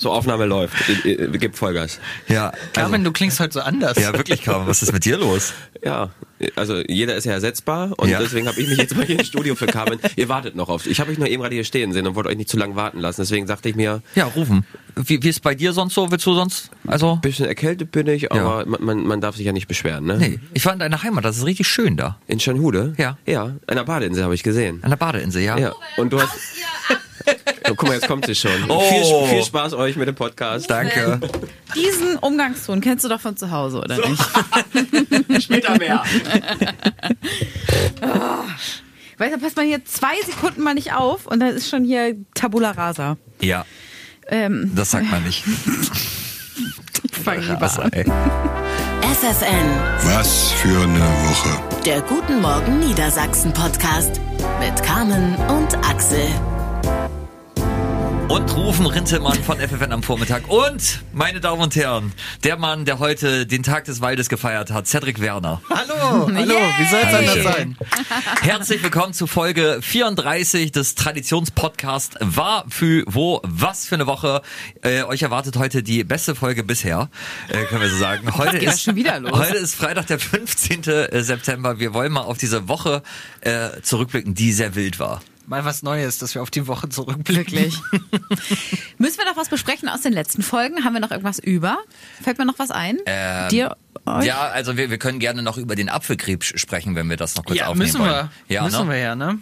[0.00, 0.74] So, Aufnahme läuft.
[1.04, 2.00] Gib Vollgas.
[2.26, 3.98] Ja, Carmen, du klingst heute so anders.
[3.98, 4.66] ja, wirklich, Carmen.
[4.66, 5.52] Was ist mit dir los?
[5.84, 6.08] Ja,
[6.56, 8.18] also jeder ist ja ersetzbar und Ja.
[8.18, 9.98] deswegen habe ich mich jetzt mal hier ins Studio für Carmen.
[10.16, 10.86] Ihr wartet noch auf.
[10.86, 12.76] Ich habe euch nur eben gerade hier stehen sehen und wollte euch nicht zu lange
[12.76, 13.20] warten lassen.
[13.20, 14.64] Deswegen sagte ich mir, Ja, rufen.
[14.96, 16.10] Wie, wie ist bei dir sonst so?
[16.10, 16.70] Willst du sonst?
[16.86, 17.12] Also?
[17.12, 20.16] ein bisschen erkältet bin ich, aber man, man, man darf sich ja nicht beschweren, ne?
[20.16, 20.38] Nee.
[20.54, 21.26] Ich war in deiner Heimat.
[21.26, 22.18] Das ist richtig schön da.
[22.26, 22.94] In Schönhude?
[22.96, 23.18] Ja.
[23.26, 24.78] Ja, an der Badeinsel habe ich gesehen.
[24.82, 25.58] An der Badeinsel, ja?
[25.58, 25.74] Ja.
[25.98, 26.32] Und du hast.
[27.70, 28.50] Oh, guck mal, jetzt kommt sie schon.
[28.68, 28.80] Oh.
[28.80, 30.68] Viel, viel Spaß euch mit dem Podcast.
[30.70, 31.20] Danke.
[31.74, 34.22] Diesen Umgangston kennst du doch von zu Hause, oder nicht?
[35.44, 36.02] Später mehr.
[39.18, 42.16] Weißt du, passt man hier zwei Sekunden mal nicht auf und dann ist schon hier
[42.34, 43.16] Tabula Rasa.
[43.40, 43.64] Ja,
[44.28, 45.44] Ähm, das sagt man nicht.
[47.24, 47.92] fang lieber Rasa, an.
[47.92, 48.04] ey.
[49.02, 49.70] FFN,
[50.04, 51.82] Was für eine Woche.
[51.84, 54.20] der Guten Morgen Niedersachsen Podcast
[54.60, 56.26] mit Carmen und Axel.
[58.30, 60.48] Und rufen Rintelmann von FFN am Vormittag.
[60.48, 62.12] Und, meine Damen und Herren,
[62.44, 65.60] der Mann, der heute den Tag des Waldes gefeiert hat, Cedric Werner.
[65.68, 67.28] Hallo, hallo, wie soll es Yay.
[67.28, 67.76] anders sein?
[68.42, 74.42] Herzlich willkommen zu Folge 34 des Traditionspodcasts War, für, wo, was für eine Woche.
[74.82, 77.10] Äh, euch erwartet heute die beste Folge bisher,
[77.48, 78.32] äh, können wir so sagen.
[78.38, 79.32] Heute ist, schon wieder los?
[79.32, 80.84] heute ist Freitag, der 15.
[81.14, 81.80] September.
[81.80, 83.02] Wir wollen mal auf diese Woche
[83.40, 85.20] äh, zurückblicken, die sehr wild war.
[85.50, 87.36] Mal was Neues, dass wir auf die Woche zurückblicken.
[87.36, 87.76] Wirklich.
[88.98, 90.84] Müssen wir noch was besprechen aus den letzten Folgen?
[90.84, 91.78] Haben wir noch irgendwas über?
[92.22, 92.98] Fällt mir noch was ein?
[93.04, 93.76] Ähm, Dir?
[94.06, 94.24] Euch?
[94.24, 97.44] Ja, also wir, wir können gerne noch über den Apfelkrebs sprechen, wenn wir das noch
[97.44, 98.10] kurz Ja, aufnehmen müssen wollen.
[98.48, 98.54] wir.
[98.54, 98.92] Ja, müssen ne?
[98.92, 99.38] wir ja, ne?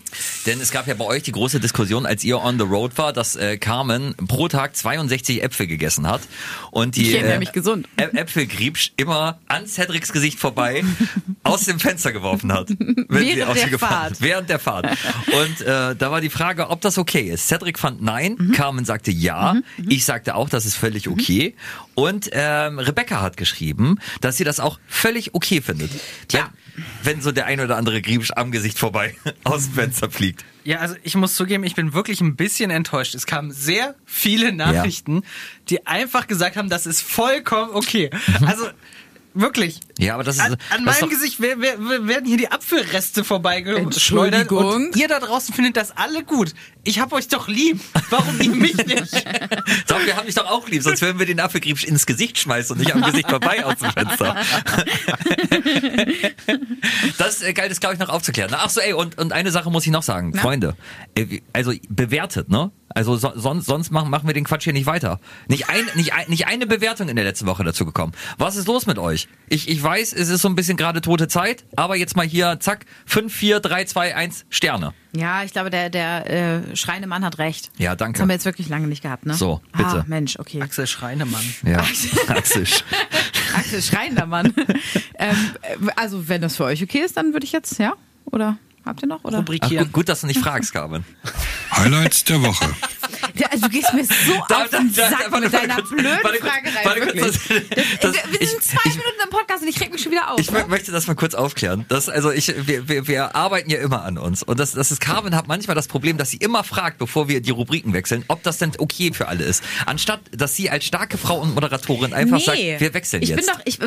[0.46, 3.12] Denn es gab ja bei euch die große Diskussion, als ihr on the road war,
[3.12, 6.22] dass äh, Carmen pro Tag 62 Äpfel gegessen hat
[6.70, 7.88] und die Ich ernähre mich gesund.
[7.96, 10.82] Ä- Äpfelgriebsch immer an Cedrics Gesicht vorbei
[11.44, 12.68] aus dem Fenster geworfen hat.
[13.08, 14.20] Während der Fahrt.
[14.20, 14.86] Während der Fahrt.
[14.86, 17.48] Und äh, da war die Frage, ob das okay ist.
[17.48, 18.52] Cedric fand nein, Mhm.
[18.52, 19.56] Carmen sagte ja,
[19.88, 21.54] ich sagte auch, das ist völlig okay.
[21.98, 25.90] Und ähm, Rebecca hat geschrieben, dass sie das auch völlig okay findet.
[26.28, 26.48] Tja.
[27.02, 30.44] Wenn, wenn so der ein oder andere Griebsch am Gesicht vorbei aus dem Fenster fliegt.
[30.62, 33.16] Ja, also ich muss zugeben, ich bin wirklich ein bisschen enttäuscht.
[33.16, 35.24] Es kamen sehr viele Nachrichten,
[35.70, 38.10] die einfach gesagt haben, das ist vollkommen okay.
[38.46, 38.68] Also
[39.34, 39.80] wirklich.
[39.98, 42.24] Ja, aber das ist, An, an das ist meinem doch, Gesicht wer- wer- wer- werden
[42.26, 46.54] hier die Apfelreste vorbeigeschleudert und ihr da draußen findet das alle gut.
[46.84, 47.80] Ich hab euch doch lieb.
[48.08, 49.12] Warum ihr mich nicht?
[49.88, 52.72] Doch, wir haben dich doch auch lieb, sonst würden wir den Apfelgriebsch ins Gesicht schmeißen
[52.74, 54.36] und nicht am Gesicht vorbei aus dem Fenster.
[57.18, 58.50] Das ist äh, geil, das glaube ich noch aufzuklären.
[58.54, 60.32] Ach so, ey, und, und eine Sache muss ich noch sagen.
[60.34, 60.40] Na?
[60.40, 60.76] Freunde,
[61.14, 62.70] äh, also bewertet, ne?
[62.94, 65.20] Also so, sonst, sonst machen, machen wir den Quatsch hier nicht weiter.
[65.46, 68.12] Nicht, ein, nicht, ein, nicht eine Bewertung in der letzten Woche dazu gekommen.
[68.38, 69.28] Was ist los mit euch?
[69.48, 72.58] Ich, ich weiß, es ist so ein bisschen gerade tote Zeit, aber jetzt mal hier,
[72.60, 74.92] zack, 5, 4, 3, 2, 1 Sterne.
[75.16, 77.70] Ja, ich glaube, der, der äh, schreiende Mann hat recht.
[77.78, 78.12] Ja, danke.
[78.12, 79.32] Das haben wir jetzt wirklich lange nicht gehabt, ne?
[79.32, 80.00] So, bitte.
[80.00, 80.60] Ah, Mensch, okay.
[80.60, 81.42] Axel Schreinemann.
[81.62, 82.66] Ja, Axel.
[83.56, 84.52] Axel schreiender Mann.
[85.18, 87.94] ähm, äh, also, wenn das für euch okay ist, dann würde ich jetzt, ja?
[88.26, 89.24] Oder habt ihr noch?
[89.24, 89.38] Oder?
[89.38, 89.86] Ach, Rubrikieren.
[89.86, 91.04] gut, gut, dass du nicht fragst, Carmen.
[91.72, 92.68] Highlights der Woche.
[93.50, 94.12] Also, du gehst mir so
[94.48, 97.14] Da- auf den da- da- Sack mit deiner kurz, blöden warte Fragerei, warte kurz,
[97.48, 97.68] wirklich.
[98.00, 100.12] das- Das, wir ich- sind zwei ich- Minuten im Podcast und ich reg mich schon
[100.12, 100.40] wieder auf.
[100.40, 101.84] Ich mö- möchte das mal kurz aufklären.
[101.88, 104.42] Das, also ich, wir, wir, wir arbeiten ja immer an uns.
[104.42, 107.40] Und das, das ist, Carmen hat manchmal das Problem, dass sie immer fragt, bevor wir
[107.40, 109.62] die Rubriken wechseln, ob das denn okay für alle ist.
[109.86, 113.46] Anstatt, dass sie als starke Frau und Moderatorin einfach sagt, wir wechseln ich jetzt.
[113.46, 113.78] bin doch, ich,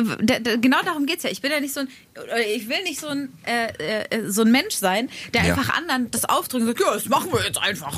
[0.60, 1.30] genau darum geht's ja.
[1.30, 1.88] Ich bin ja nicht so ein,
[2.22, 5.54] oder ich will nicht so ein, äh, äh, so ein Mensch sein, der Ja.
[5.54, 7.96] einfach anderen das aufdrückt und sagt, ja, das machen wir jetzt einfach.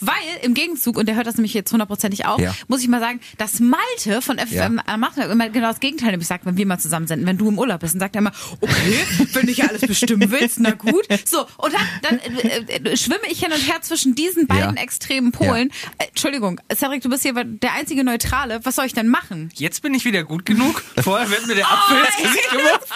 [0.00, 2.52] Weil im Gegenzug, und der hört das nämlich jetzt hundertprozentig auch, Ja.
[2.66, 4.96] muss ich mal sagen, dass Malte von FFM Ja.
[4.96, 7.58] macht immer genau das Gegenteil nämlich sagt, wenn wir mal zusammen sind, wenn du im
[7.58, 8.98] Urlaub bist, dann sagt er immer, okay,
[9.34, 11.06] wenn du hier alles bestimmen willst, na gut.
[11.26, 12.58] So, und dann, dann äh,
[12.90, 14.82] äh, schwimme ich hin und her zwischen diesen beiden Ja.
[14.82, 15.70] extremen Polen.
[15.98, 18.60] Äh, Entschuldigung, Cedric, du bist hier der einzige Neutrale.
[18.64, 19.50] Was soll ich denn machen?
[19.54, 20.82] Jetzt bin ich wieder gut genug.
[21.02, 22.86] Vorher wird mir der Apfel ins Gesicht geworfen.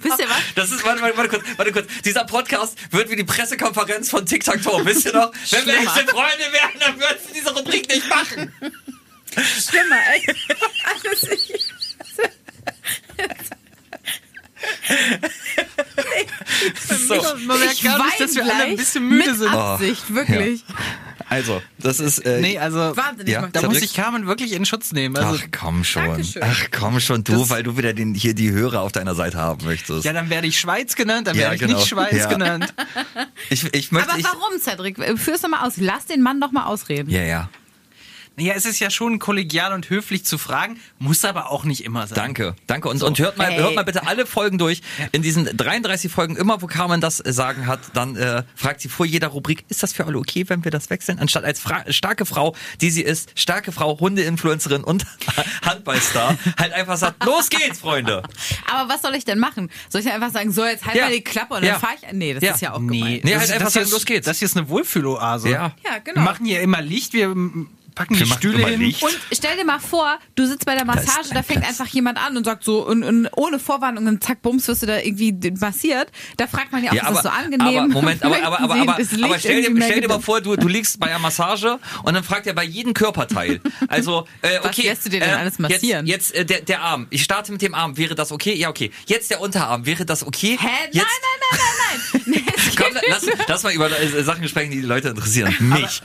[0.00, 0.36] Wisst ihr was?
[0.54, 1.86] Das ist, warte, warte, warte kurz, warte kurz.
[2.04, 4.84] Dieser Podcast wird wie die Pressekonferenz von TikTok Tor.
[4.84, 5.32] Wisst ihr noch?
[5.50, 8.52] Wenn wir echte Freunde wären, dann würdest du diese Rubrik nicht machen.
[9.36, 10.28] Schlimmer, echt.
[10.84, 11.64] Also, ich,
[17.06, 17.36] So.
[17.46, 19.48] Man merkt ich gar nicht, dass wir alle ein bisschen müde mit sind.
[19.48, 20.64] Absicht, wirklich.
[21.34, 23.32] Also, das ist, äh, Nee, also Wahnsinnig.
[23.32, 25.16] Ja, da muss ich Carmen wirklich in Schutz nehmen.
[25.16, 26.04] Also, Ach komm schon.
[26.04, 26.42] Dankeschön.
[26.44, 29.38] Ach komm schon, du, Das- weil du wieder den, hier die Hörer auf deiner Seite
[29.38, 30.04] haben möchtest.
[30.04, 31.74] ja, dann werde ich Schweiz genannt, dann Ja, werde ich genau.
[31.78, 32.28] nicht Schweiz Ja.
[32.28, 32.72] genannt.
[33.50, 34.10] Ich, ich möchte.
[34.10, 34.96] Aber ich, warum, Cedric?
[35.18, 35.74] Führ's doch mal aus.
[35.76, 37.10] Lass den Mann doch mal ausreden.
[37.10, 37.48] Ja, ja.
[38.36, 42.06] Ja, es ist ja schon kollegial und höflich zu fragen, muss aber auch nicht immer
[42.08, 42.16] sein.
[42.16, 42.88] Danke, danke.
[42.88, 43.58] Und, und hört, mal, Hey.
[43.60, 44.82] hört mal bitte alle Folgen durch.
[45.12, 48.88] In diesen 33 Folgen, immer wo Carmen das äh, Sagen hat, dann äh, fragt sie
[48.88, 51.18] vor jeder Rubrik, ist das für alle okay, wenn wir das wechseln?
[51.20, 55.04] Anstatt als Fra starke Frau, die sie ist, starke Frau, Hunde-Influencerin und
[55.64, 58.22] Handballstar, halt einfach sagt, los geht's, Freunde.
[58.72, 59.70] Aber was soll ich denn machen?
[59.88, 61.04] Soll ich einfach sagen, so, jetzt halt Ja.
[61.04, 61.72] mal die Klappe und Ja.
[61.72, 62.12] dann fahre ich.
[62.12, 62.54] Nee, das Ja.
[62.54, 63.20] ist ja auch Nee, gemein.
[63.22, 64.26] Nee, das halt ist- einfach das hier sagen, ist- los geht's.
[64.26, 65.48] Das hier ist eine Wohlfühloase.
[65.50, 65.72] Ja.
[65.84, 66.16] Ja, genau.
[66.16, 67.34] Wir machen hier immer Licht, wir
[67.94, 68.80] packen die Stühle hin.
[68.80, 69.02] Licht.
[69.02, 72.36] Und stell dir mal vor, du sitzt bei der Massage, da fängt einfach jemand an
[72.36, 76.10] und sagt so, und, und ohne Vorwarnung, und zack, bums, wirst du da irgendwie massiert.
[76.36, 77.78] Da fragt man ja auch, Ja, ist aber, das so angenehm?
[77.78, 79.04] aber Moment, aber, aber, aber, aber, aber
[79.38, 82.46] stell, dir, stell dir mal vor, du, du liegst bei einer Massage und dann fragt
[82.46, 83.60] er bei jedem Körperteil.
[83.88, 84.88] Also, äh, Was okay.
[84.88, 86.06] lässt du dir denn äh, alles massieren?
[86.06, 87.06] Jetzt, jetzt äh, der, der Arm.
[87.10, 87.96] Ich starte mit dem Arm.
[87.96, 88.54] Wäre das okay?
[88.54, 88.90] Ja, okay.
[89.06, 89.84] Jetzt der Unterarm.
[89.86, 90.56] Wäre das okay?
[90.60, 90.68] Hä?
[90.90, 92.74] Jetzt, Nein, nein, nein, nein, nein.
[92.76, 95.54] Komm, lass, lass mal über äh, Sachen sprechen, die die Leute interessieren.
[95.60, 96.02] Mich.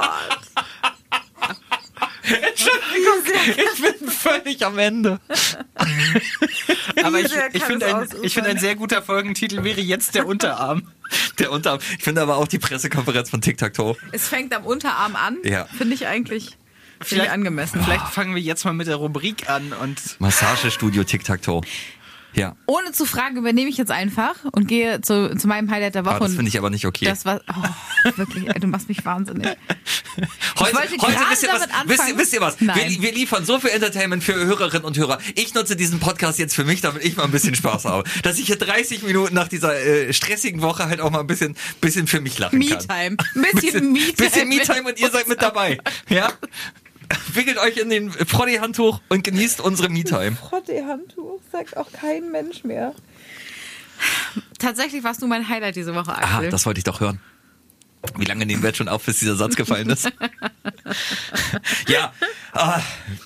[0.00, 0.64] Gott.
[2.26, 5.20] Ich bin völlig am Ende.
[7.02, 10.88] Aber ich, ich finde, ein, ich finde, ein sehr guter Folgentitel wäre jetzt der Unterarm.
[11.38, 11.80] Der Unterarm.
[11.98, 13.96] Ich finde aber auch die Pressekonferenz von Tic-Tac-Toe.
[14.12, 15.36] Es fängt am Unterarm an.
[15.44, 15.66] Ja.
[15.66, 16.56] Finde ich eigentlich
[17.02, 17.82] viel angemessen.
[17.84, 21.60] Vielleicht fangen wir jetzt mal mit der Rubrik an und Massagestudio Tic-Tac-Toe.
[22.34, 22.56] Ja.
[22.66, 26.16] Ohne zu fragen, übernehme ich jetzt einfach und gehe zu, zu meinem Highlight der Woche.
[26.16, 27.04] Aber das finde ich aber nicht okay.
[27.06, 29.48] Das war, oh, wirklich, ey, du machst mich wahnsinnig.
[30.60, 30.92] Heute, heute
[31.30, 32.60] wisst, ihr was, wisst, ihr, wisst ihr was?
[32.60, 32.88] Nein.
[32.88, 35.18] Wir, wir liefern so viel Entertainment für Hörerinnen und Hörer.
[35.34, 38.08] Ich nutze diesen Podcast jetzt für mich, damit ich mal ein bisschen Spaß habe.
[38.22, 41.56] Dass ich hier 30 Minuten nach dieser äh, stressigen Woche halt auch mal ein bisschen,
[41.80, 42.78] bisschen für mich lachen kann.
[42.78, 43.16] Me-Time.
[43.34, 44.12] Ein bisschen Me-Time.
[44.16, 45.78] Bisschen Me-Time und ihr seid mit dabei.
[46.08, 46.32] Ja?
[47.34, 50.36] Wickelt euch in den Froddy-Handtuch und genießt unsere Me-Time.
[50.86, 52.94] Handtuch sagt auch kein Mensch mehr.
[54.58, 56.50] Tatsächlich warst du mein Highlight diese Woche, Aha, Axel.
[56.50, 57.20] das wollte ich doch hören.
[58.16, 60.04] Wie lange nehmen wir jetzt schon auf, bis dieser Satz gefallen ist?
[61.88, 62.12] ja,
[62.52, 62.80] ah,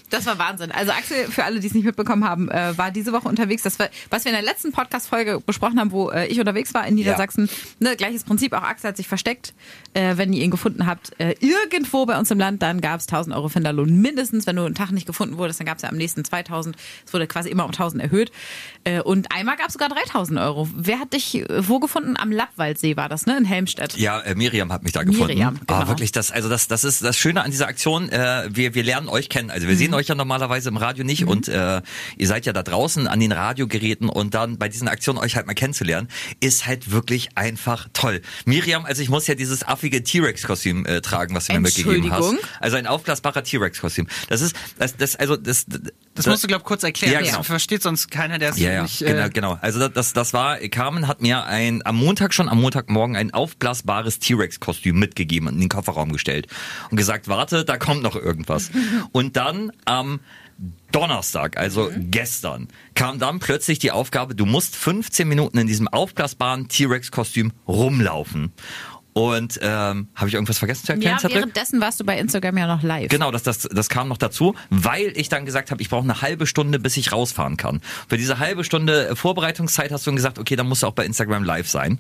[0.08, 0.70] Das war Wahnsinn.
[0.70, 3.62] Also Axel, für alle, die es nicht mitbekommen haben, äh, war diese Woche unterwegs.
[3.62, 6.86] Das war, was wir in der letzten Podcast-Folge besprochen haben, wo äh, ich unterwegs war
[6.86, 7.50] in Niedersachsen.
[7.80, 8.52] Ne, gleiches Prinzip.
[8.52, 9.52] Auch Axel hat sich versteckt.
[9.94, 13.06] Äh, wenn ihr ihn gefunden habt, äh, irgendwo bei uns im Land, dann gab es
[13.06, 14.46] 1000 Euro Finderlohn mindestens.
[14.46, 16.76] Wenn du einen Tag nicht gefunden wurdest, dann gab es ja am nächsten 2000.
[17.06, 18.30] Es wurde quasi immer um 1000 erhöht.
[18.84, 20.68] Äh, und einmal gab es sogar 3000 Euro.
[20.76, 22.16] Wer hat dich äh, wo gefunden?
[22.18, 23.36] Am Lappwaldsee war das, ne?
[23.38, 23.96] In Helmstedt.
[23.96, 25.28] Ja, äh, Miriam hat mich da gefunden.
[25.34, 25.88] Miriam, Ah, genau.
[25.88, 28.08] wirklich, das, also das, das ist das Schöne an dieser Aktion.
[28.10, 29.50] Äh, wir, wir lernen euch kennen.
[29.50, 29.78] Also wir Mhm.
[29.78, 31.80] sehen euch ja normalerweise im Radio nicht und äh,
[32.16, 35.46] ihr seid ja da draußen an den Radiogeräten und dann bei diesen Aktionen euch halt
[35.46, 36.08] mal kennenzulernen,
[36.40, 38.20] ist halt wirklich einfach toll.
[38.44, 42.18] Miriam, also ich muss ja dieses affige T-Rex-Kostüm äh, tragen, was du mir mitgegeben hast.
[42.18, 42.38] Entschuldigung?
[42.60, 44.08] Also ein aufblasbarer T-Rex-Kostüm.
[44.28, 45.66] Das ist, das, das, also das.
[46.14, 47.12] das musst du, glaub kurz erklären.
[47.12, 47.42] Ja, Das genau.
[47.44, 48.98] versteht sonst keiner, der es Ja, ja, nicht...
[48.98, 49.58] genau, Äh, genau.
[49.60, 53.32] Also das, das, das war, Carmen hat mir ein, am Montag schon, am Montagmorgen ein
[53.32, 56.48] aufblasbares T-Rex-Kostüm mitgegeben und in den Kofferraum gestellt
[56.90, 58.70] und gesagt, warte, da kommt noch irgendwas.
[59.12, 60.20] Und dann am
[60.90, 66.68] Donnerstag, also gestern, kam dann plötzlich die Aufgabe, du musst 15 Minuten in diesem aufblasbaren
[66.68, 68.52] T-Rex-Kostüm rumlaufen.
[69.14, 71.36] Und ähm, habe ich irgendwas vergessen zu erklären, Ja, Cedric?
[71.38, 73.08] währenddessen warst du bei Instagram ja noch live.
[73.08, 76.22] Genau, das, das, das kam noch dazu, weil ich dann gesagt habe, ich brauche eine
[76.22, 77.80] halbe Stunde, bis ich rausfahren kann.
[78.08, 81.04] Für diese halbe Stunde Vorbereitungszeit hast du dann gesagt, okay, dann musst du auch bei
[81.04, 81.98] Instagram live sein.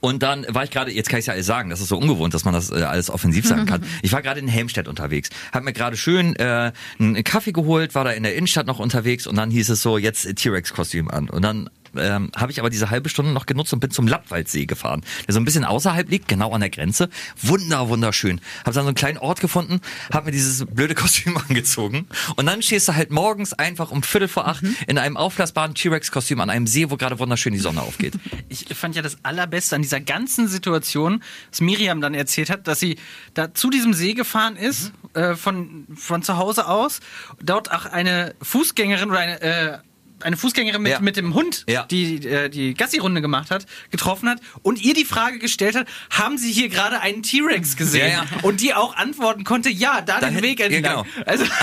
[0.00, 2.34] Und dann war ich gerade, jetzt kann ich ja alles sagen, das ist so ungewohnt,
[2.34, 3.84] dass man das äh, alles offensiv sagen kann.
[4.02, 8.02] Ich war gerade in Helmstedt unterwegs, habe mir gerade schön äh, einen Kaffee geholt, war
[8.04, 11.30] da in der Innenstadt noch unterwegs und dann hieß es so, jetzt äh, T-Rex-Kostüm an.
[11.30, 14.66] Und dann ähm, habe ich aber diese halbe Stunde noch genutzt und bin zum Lappwaldsee
[14.66, 17.08] gefahren, der so ein bisschen außerhalb liegt, genau an der Grenze.
[17.40, 18.40] Wunder, wunderschön.
[18.60, 19.80] Habe dann so einen kleinen Ort gefunden,
[20.12, 24.28] habe mir dieses blöde Kostüm angezogen und dann stehst du halt morgens einfach um Viertel
[24.28, 28.14] vor acht in einem aufblasbaren T-Rex-Kostüm an einem See, wo gerade wunderschön die Sonne aufgeht.
[28.48, 32.80] Ich fand ja das Allerbeste an dieser ganzen Situation, dass Miriam dann erzählt hat, dass
[32.80, 32.98] sie
[33.34, 37.00] da zu diesem See gefahren ist, äh, von, von zu Hause aus,
[37.40, 39.78] dort auch eine Fußgängerin oder eine, äh,
[40.22, 41.00] eine Fußgängerin mit, Ja.
[41.00, 41.84] mit dem Hund, Ja.
[41.84, 46.38] die äh, die Gassi-Runde gemacht hat, getroffen hat und ihr die Frage gestellt hat, haben
[46.38, 48.10] Sie hier gerade einen T-Rex gesehen?
[48.12, 48.24] Ja.
[48.42, 51.04] Und die auch antworten konnte, ja, da den Dahin- Weg entlang.
[51.04, 51.24] genau.
[51.26, 51.44] Also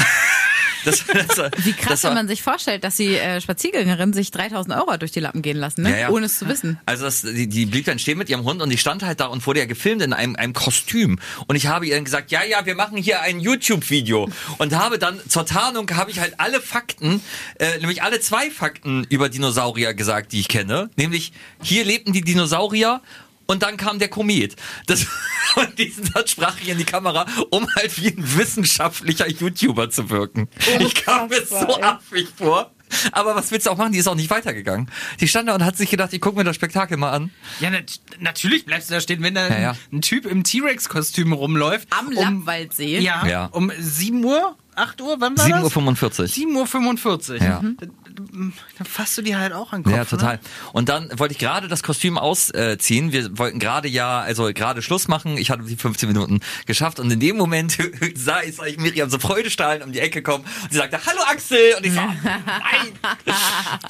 [0.85, 1.03] Das,
[1.35, 4.75] das, Wie krass, das war- wenn man sich vorstellt, dass die äh, Spaziergängerin sich 3000
[4.75, 5.91] Euro durch die Lappen gehen lassen, ne?
[5.91, 6.09] Ja, ja.
[6.09, 6.79] ohne es zu wissen.
[6.85, 9.25] Also das, die, die blieb dann stehen mit ihrem Hund und die stand halt da
[9.27, 11.19] und wurde ja gefilmt in einem, einem Kostüm.
[11.47, 14.29] Und ich habe ihr gesagt, ja, ja, wir machen hier ein YouTube-Video.
[14.57, 17.21] Und habe dann zur Tarnung habe ich halt alle Fakten,
[17.59, 20.89] äh, nämlich alle zwei Fakten über Dinosaurier gesagt, die ich kenne.
[20.95, 21.31] Nämlich,
[21.61, 23.01] hier lebten die Dinosaurier
[23.49, 24.55] und dann kam der Komet.
[24.85, 25.07] Das,
[25.55, 30.09] und diesen Satz sprach ich in die Kamera, um halt wie ein wissenschaftlicher YouTuber zu
[30.11, 30.47] wirken.
[30.79, 32.71] ich kam mir so affig vor.
[33.11, 33.91] Aber was willst du auch machen?
[33.91, 34.89] Die ist auch nicht weitergegangen.
[35.19, 37.31] Die stand da und hat sich gedacht, ich gucke mir das Spektakel mal an.
[37.59, 39.75] Ja, nat natürlich bleibst du da stehen, wenn da Ja, ja.
[39.91, 41.87] ein Typ im T-Rex-Kostüm rumläuft.
[41.91, 42.99] Am um, Lappwaldsee.
[42.99, 43.45] Ja, Ja.
[43.45, 46.65] um 7 Uhr, 8 Uhr, wann war 7.45 Uhr.
[46.65, 47.37] 7.45 Uhr.
[47.37, 47.61] Ja.
[47.61, 49.95] Dann fasst du dir halt auch an den Kopf.
[49.95, 50.35] Ja, total.
[50.35, 50.39] Ne?
[50.73, 53.11] Und dann wollte ich gerade das Kostüm ausziehen.
[53.11, 55.37] Wir wollten gerade ja, also gerade Schluss machen.
[55.37, 57.77] Ich hatte die 15 Minuten geschafft und in dem Moment
[58.15, 61.21] sah ich, sah ich Miriam so freudestrahlend um die Ecke kommen und sie sagte, hallo
[61.29, 61.75] Axel!
[61.77, 62.15] Und ich so, nein!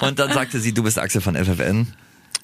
[0.00, 1.92] Und dann sagte sie, du bist Axel von FFN.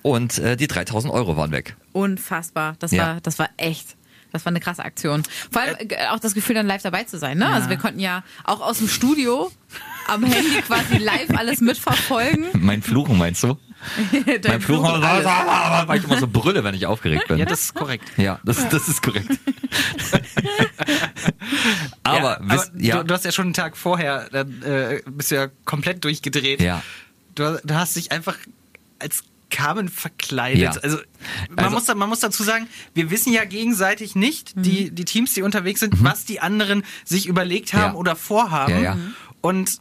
[0.02, 1.76] Und äh, die 3000 Euro waren weg.
[1.92, 2.76] Unfassbar.
[2.78, 3.06] Das Ja.
[3.14, 3.95] war, das war echt.
[4.36, 5.22] Das war eine krasse Aktion.
[5.50, 7.38] Vor allem äh, auch das Gefühl, dann live dabei zu sein.
[7.38, 7.46] Ne?
[7.46, 9.50] Also wir konnten ja auch aus dem Studio
[10.08, 12.44] am Handy quasi live alles mitverfolgen.
[12.52, 13.56] Mein Fluchen meinst du?
[14.46, 17.38] Mein Fluchen, weil ich immer so brülle, wenn ich aufgeregt bin.
[17.38, 18.04] Ja, das ist korrekt.
[18.18, 19.26] Ja, das, das ist korrekt.
[22.02, 25.00] aber, ja, wisst, aber ja, Du, du hast ja schon einen Tag vorher, dann äh,
[25.06, 26.60] bist du ja komplett durchgedreht.
[26.60, 26.82] Ja.
[27.34, 28.36] Du, du hast dich einfach
[28.98, 30.60] als Carmen verkleidet.
[30.76, 30.80] Ja.
[30.82, 30.98] Also,
[31.50, 34.62] man, Also- muss da, man muss dazu sagen, wir wissen ja gegenseitig nicht, Mhm.
[34.62, 37.98] die, die Teams, die unterwegs sind, was die anderen sich überlegt haben Ja.
[37.98, 38.72] oder vorhaben.
[38.72, 38.98] Ja, ja.
[39.40, 39.78] Und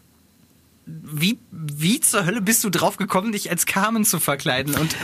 [0.87, 4.75] wie, wie zur Hölle bist du drauf gekommen, dich als Carmen zu verkleiden?
[4.75, 4.95] Und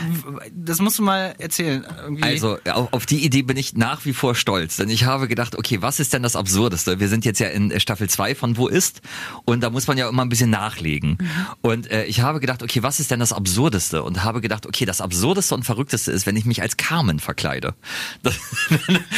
[0.53, 1.85] das musst du mal erzählen.
[2.03, 2.23] Irgendwie.
[2.23, 5.81] Also auf, die Idee bin ich nach wie vor stolz, denn ich habe gedacht, okay,
[5.81, 6.99] was ist denn das Absurdeste?
[6.99, 9.01] Wir sind jetzt ja in Staffel 2 von Wo ist
[9.45, 11.17] und da muss man ja immer ein bisschen nachlegen.
[11.61, 14.03] Und äh, ich habe gedacht, okay, was ist denn das Absurdeste?
[14.03, 17.73] Und habe gedacht, okay, das Absurdeste und Verrückteste ist, wenn ich mich als Carmen verkleide.
[18.23, 18.35] Das,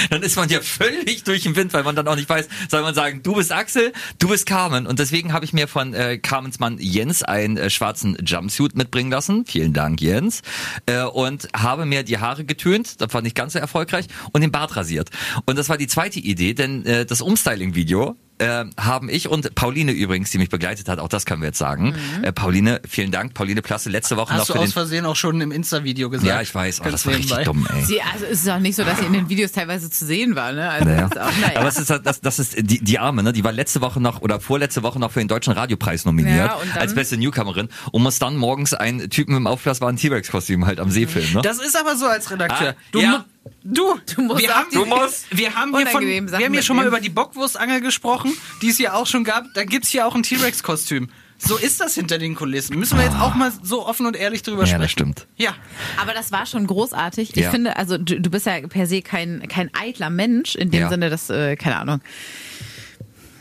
[0.10, 2.82] dann ist man ja völlig durch den Wind, weil man dann auch nicht weiß, soll
[2.84, 4.88] man sagen, du bist Axel, du bist Carmen.
[4.88, 9.12] Und deswegen habe ich mir von äh, Carmens Mann Jens einen äh, schwarzen Jumpsuit mitbringen
[9.12, 9.46] lassen.
[9.46, 10.42] Vielen Dank, Jens.
[10.86, 14.52] Äh, und habe mir die Haare getönt, das war nicht ganz so erfolgreich, und den
[14.52, 15.10] Bart rasiert.
[15.46, 19.92] Und das war die zweite Idee, denn äh, das Umstyling-Video äh, haben ich und Pauline
[19.92, 21.96] übrigens, die mich begleitet hat, auch das können wir jetzt sagen.
[22.22, 23.34] Äh, Pauline, vielen Dank.
[23.34, 24.74] Pauline Plasse letzte Woche Hast noch du für aus den...
[24.74, 26.28] Versehen auch schon im Insta-Video gesagt?
[26.28, 27.44] Ja, ich weiß, oh, das war richtig nebenbei.
[27.44, 27.84] dumm, ey.
[27.86, 30.36] Sie, also es ist auch nicht so, dass sie in den Videos teilweise zu sehen
[30.36, 30.52] war.
[30.52, 30.70] Ne?
[30.70, 31.02] Also Naja.
[31.02, 31.60] das ist auch, naja.
[31.60, 33.34] Aber es ist, halt- das, das ist die, die Arme, ne?
[33.34, 36.58] Die war letzte Woche noch oder vorletzte Woche noch für den Deutschen Radiopreis nominiert Ja,
[36.80, 41.08] als beste Newcomerin und muss dann morgens einen Typen im aufblasbaren T-Rex-Kostüm halt am See
[41.08, 41.34] filmen.
[41.34, 41.42] Ne?
[41.44, 42.70] Das ist aber so als Redakteur.
[42.72, 43.26] Ah, du, ja.
[43.64, 46.62] Du, Du musst wir auch haben, die- wir, wir haben hier, von, wir haben hier
[46.64, 48.32] schon mal über die Bockwurstangel gesprochen,
[48.62, 49.46] die es hier auch schon gab.
[49.54, 51.10] Da gibt's hier auch ein T-Rex-Kostüm.
[51.46, 52.78] So ist das hinter den Kulissen.
[52.80, 54.82] Müssen wir jetzt auch mal so offen und ehrlich drüber Ja, sprechen.
[54.82, 55.28] das stimmt.
[55.36, 55.54] Ja.
[56.02, 57.32] Aber das war schon großartig.
[57.32, 57.52] Ich Ja.
[57.52, 60.90] finde, also du, du bist ja per se kein, kein eitler Mensch, in dem Ja.
[60.90, 62.00] Sinne, dass, äh, keine Ahnung,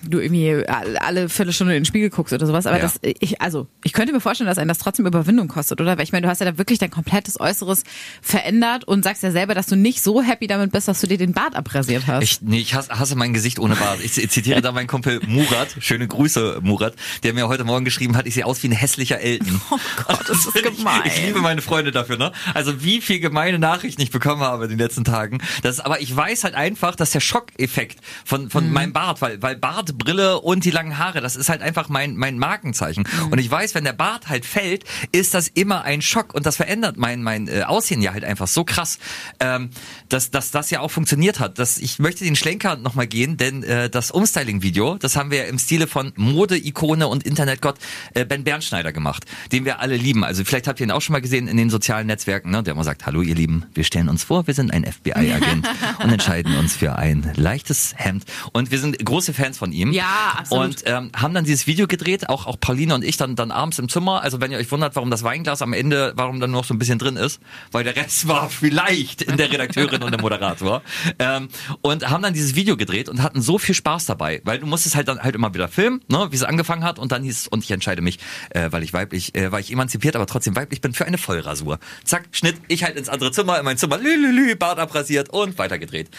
[0.08, 2.66] du irgendwie alle Viertelstunde in den Spiegel guckst oder sowas.
[2.66, 2.82] Aber Ja.
[2.82, 5.96] das, ich, also, ich könnte mir vorstellen, dass einen das trotzdem Überwindung kostet, oder?
[5.96, 7.84] Weil ich meine, du hast ja da wirklich dein komplettes Äußeres
[8.20, 11.18] verändert und sagst ja selber, dass du nicht so happy damit bist, dass du dir
[11.18, 12.22] den Bart abrasiert hast.
[12.22, 13.98] Ich, nee, ich hasse, hasse mein Gesicht ohne Bart.
[14.02, 15.68] Ich zitiere da meinen Kumpel Murat.
[15.80, 19.20] Schöne Grüße, Murat, der mir heute Morgen geschrieben hat, ich sehe aus wie ein hässlicher
[19.20, 19.60] Elton.
[19.70, 21.02] Oh Gott, das ist gemein.
[21.06, 22.32] Ich, ich liebe meine Freunde dafür, ne?
[22.54, 25.38] Also wie viel gemeine Nachrichten ich bekommen habe in den letzten Tagen.
[25.62, 28.72] Das, aber ich weiß halt einfach, dass der Schockeffekt von, von Mhm.
[28.72, 32.16] meinem Bart, weil, weil Bart, Brille und die langen Haare, das ist halt einfach mein,
[32.16, 33.04] mein Markenzeichen.
[33.04, 33.32] Mhm.
[33.32, 36.56] Und ich weiß, wenn der Bart halt fällt, ist das immer ein Schock und das
[36.56, 38.98] verändert mein, mein äh, Aussehen ja halt einfach so krass,
[39.40, 39.70] ähm,
[40.08, 41.58] dass, dass das ja auch funktioniert hat.
[41.58, 45.44] Das, ich möchte den Schlenker nochmal gehen, denn äh, das Umstyling-Video, das haben wir ja
[45.44, 47.78] im Stile von Mode-Ikone und Internetgott
[48.14, 50.24] äh, Ben Bernschneider gemacht, den wir alle lieben.
[50.24, 52.62] Also vielleicht habt ihr ihn auch schon mal gesehen in den sozialen Netzwerken, ne?
[52.62, 55.68] der immer sagt, hallo ihr Lieben, wir stellen uns vor, wir sind ein FBI-Agent
[56.02, 58.24] und entscheiden uns für ein leichtes Hemd.
[58.52, 59.81] Und wir sind große Fans von ihm.
[59.90, 60.64] Ja, absolut.
[60.64, 63.78] Und ähm, haben dann dieses Video gedreht, auch, auch Pauline und ich dann, dann abends
[63.78, 64.22] im Zimmer.
[64.22, 66.74] Also wenn ihr euch wundert, warum das Weinglas am Ende, warum dann nur noch so
[66.74, 67.40] ein bisschen drin ist,
[67.72, 70.82] weil der Rest war vielleicht in der Redakteurin und der Moderator.
[71.18, 71.48] Ähm,
[71.80, 74.94] und haben dann dieses Video gedreht und hatten so viel Spaß dabei, weil du musstest
[74.94, 77.48] halt dann halt immer wieder filmen, ne, wie es angefangen hat und dann hieß es,
[77.48, 78.18] und ich entscheide mich,
[78.50, 81.78] äh, weil ich weiblich, äh, weil ich emanzipiert, aber trotzdem weiblich bin, für eine Vollrasur.
[82.04, 86.10] Zack, Schnitt, ich halt ins andere Zimmer, in mein Zimmer, lülülü, Bart abrasiert und weitergedreht.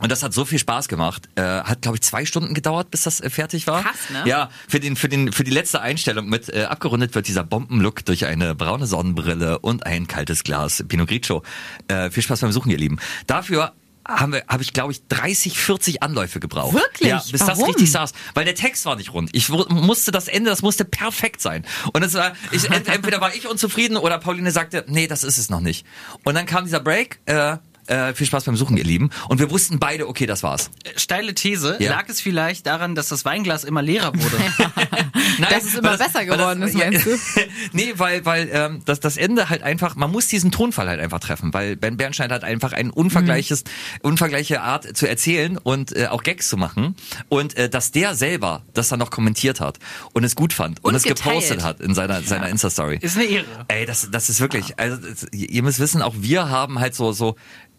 [0.00, 1.28] Und das hat so viel Spaß gemacht.
[1.34, 3.82] Äh, hat, glaube ich, zwei Stunden gedauert, bis das äh, fertig war.
[3.82, 4.22] Krass, ne?
[4.26, 8.04] Ja, für, den, für, den, für die letzte Einstellung mit äh, abgerundet wird dieser Bombenlook
[8.04, 11.42] durch eine braune Sonnenbrille und ein kaltes Glas Pinot Grigio.
[11.88, 12.98] Äh, viel Spaß beim Suchen, ihr Lieben.
[13.26, 13.72] Dafür
[14.08, 16.74] haben wir, habe ich, glaube ich, 30, 40 Anläufe gebraucht.
[16.74, 17.10] Wirklich?
[17.10, 17.66] Ja, bis das Warum?
[17.66, 18.12] richtig saß.
[18.34, 19.30] Weil der Text war nicht rund.
[19.34, 21.64] Ich musste das Ende, das musste perfekt sein.
[21.92, 25.36] Und es war, ich, ent, entweder war ich unzufrieden oder Pauline sagte, nee, das ist
[25.36, 25.84] es noch nicht.
[26.24, 27.58] Und dann kam dieser Break, äh,
[27.88, 29.10] Äh, viel Spaß beim Suchen, ihr Lieben.
[29.28, 30.70] Und wir wussten beide, okay, das war's.
[30.96, 31.76] Steile These.
[31.80, 31.90] Ja.
[31.90, 34.36] Lag es vielleicht daran, dass das Weinglas immer leerer wurde?
[35.38, 37.10] Nein, Dass es immer weil besser geworden ist, meinst du?
[37.72, 41.20] nee, weil, weil ähm, das, das Ende halt einfach, man muss diesen Tonfall halt einfach
[41.20, 43.64] treffen, weil Ben Bernstein hat einfach ein unvergleiches,
[44.02, 46.96] unvergleiche Art zu erzählen und äh, auch Gags zu machen.
[47.28, 49.78] Und äh, dass der selber das dann noch kommentiert hat
[50.12, 52.98] und es gut fand und, Und es gepostet hat in seiner, seiner Insta-Story.
[53.00, 53.46] Ist eine Ehre.
[53.68, 57.12] Ey, das, das ist wirklich, also das, ihr müsst wissen, auch wir haben halt so,
[57.12, 57.36] so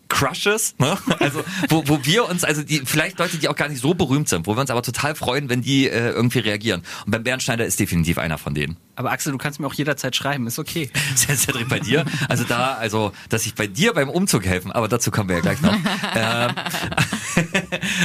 [0.10, 0.98] Crushes, ne?
[1.20, 4.28] Also wo, wo wir uns, also die vielleicht Leute, die auch gar nicht so berühmt
[4.28, 6.84] sind, wo wir uns aber total freuen, wenn die äh, irgendwie reagieren.
[7.06, 8.78] Und beim Bernschneider ist definitiv einer von denen.
[8.96, 10.90] Aber Axel, du kannst mir auch jederzeit schreiben, ist okay.
[11.16, 15.12] Cedric bei dir, also da, also dass ich bei dir beim Umzug helfen, aber dazu
[15.12, 15.74] kommen wir ja gleich noch.
[16.16, 16.52] ähm,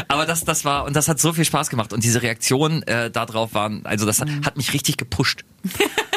[0.06, 3.10] aber das, das war und das hat so viel Spaß gemacht und diese Reaktionen äh,
[3.10, 5.44] darauf waren, also das hat, hat mich richtig gepusht.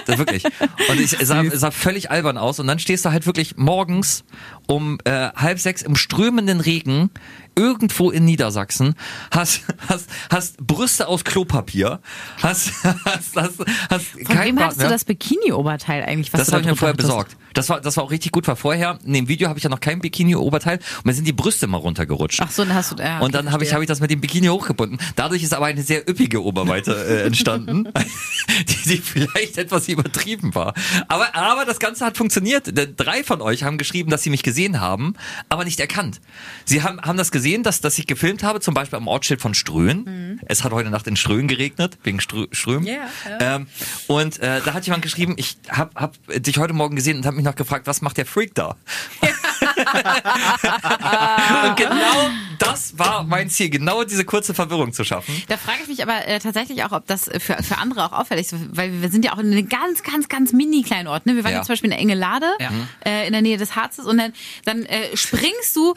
[0.07, 0.43] Das wirklich.
[0.89, 2.59] Und ich es sah, sah völlig albern aus.
[2.59, 4.23] Und dann stehst du halt wirklich morgens
[4.67, 7.11] um äh, halb sechs im strömenden Regen
[7.57, 8.93] irgendwo in Niedersachsen,
[9.31, 11.99] hast, hast, hast Brüste aus Klopapier,
[12.41, 16.31] hast, hast, hast, hast Von kein wem hattest du das Bikini-Oberteil eigentlich?
[16.33, 17.07] Was Das habe ich mir vorher hattest?
[17.07, 17.37] besorgt.
[17.53, 19.69] Das war, das war auch richtig gut, weil vorher, in dem Video habe ich ja
[19.69, 22.39] noch kein Bikini-Oberteil und mir sind die Brüste mal runtergerutscht.
[22.41, 24.21] Ach so, dann hast du ja, und dann habe ich, hab ich das mit dem
[24.21, 24.99] Bikini hochgebunden.
[25.15, 27.89] Dadurch ist aber eine sehr üppige Oberweite äh, entstanden,
[28.67, 30.75] die, die vielleicht etwas übertrieben war.
[31.07, 32.71] Aber, aber das Ganze hat funktioniert.
[32.97, 35.15] Drei von euch haben geschrieben, dass sie mich gesehen haben,
[35.49, 36.21] aber nicht erkannt.
[36.65, 39.53] Sie haben, haben das gesehen, dass, dass ich gefilmt habe, zum Beispiel am Ortsschild von
[39.53, 40.39] Ströhen.
[40.45, 42.85] Es hat heute Nacht in Ströhen geregnet, wegen Strö Strömen.
[42.85, 43.55] Ja, ja.
[43.55, 43.67] Ähm,
[44.07, 47.35] und äh, da hat jemand geschrieben, ich hab, hab dich heute Morgen gesehen und habe
[47.35, 48.75] mich noch gefragt, was macht der Freak da?
[49.93, 52.29] und genau
[52.59, 55.41] das war mein Ziel, genau diese kurze Verwirrung zu schaffen.
[55.47, 58.51] Da frage ich mich aber äh, tatsächlich auch, ob das für, für andere auch auffällig
[58.51, 61.25] ist, weil wir sind ja auch in einem ganz, ganz, ganz mini kleinen Ort.
[61.25, 61.35] Ne?
[61.35, 61.57] Wir waren Ja.
[61.59, 62.69] jetzt zum Beispiel in Engelade, Ja.
[63.05, 64.33] äh, in der Nähe des Harzes und dann,
[64.65, 65.93] dann äh, springst du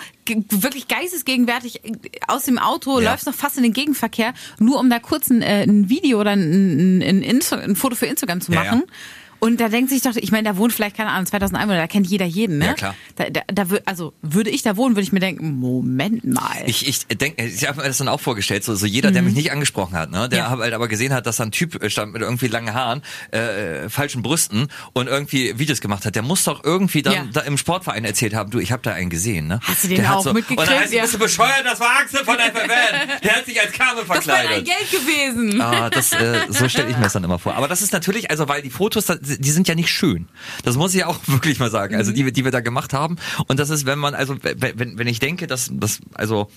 [0.50, 1.92] wirklich geistesgegenwärtig äh,
[2.28, 3.10] aus dem Auto, Ja.
[3.12, 6.32] läufst noch fast in den Gegenverkehr, nur um da kurz ein, äh, ein Video oder
[6.32, 8.82] ein, ein, ein Foto für Instagram zu Ja, machen.
[8.86, 8.94] ja.
[9.40, 11.86] Und da denkt sich doch, ich meine, da wohnt vielleicht, keine Ahnung, 2000 Einwohner, da
[11.86, 12.66] kennt jeder jeden, ne?
[12.66, 12.94] Ja, klar.
[13.16, 16.62] Da, da, da, also würde ich da wohnen, würde ich mir denken, Moment mal.
[16.66, 19.34] Ich, ich denke, ich habe mir das dann auch vorgestellt, so, so jeder, der mich
[19.34, 20.50] nicht angesprochen hat, ne, der Ja.
[20.50, 23.88] halt aber gesehen hat, dass da ein Typ äh, stand mit irgendwie langen Haaren, äh,
[23.88, 27.24] falschen Brüsten und irgendwie Videos gemacht hat, der muss doch irgendwie dann Ja.
[27.32, 29.60] da im Sportverein erzählt haben, du, ich habe da einen gesehen, ne?
[29.62, 30.60] Hast du den der auch so, mitgekriegt?
[30.60, 31.02] Und dann heißt, Ja.
[31.02, 34.22] bist du bescheuert, das war Axel von FFN, der hat sich als Carmen das wäre
[34.22, 34.50] verkleidet.
[34.58, 35.60] dein Geld gewesen.
[35.62, 37.54] Ah, das, äh, so stelle ich mir das dann immer vor.
[37.54, 40.28] Aber das ist natürlich, also weil die Fotos, das- die sind ja nicht schön.
[40.64, 41.94] Das muss ich auch wirklich mal sagen.
[41.96, 43.16] Also die, wir- die wir da gemacht haben.
[43.46, 46.50] Und das ist, wenn man, also wenn, wenn wenn ich denke, dass das, also,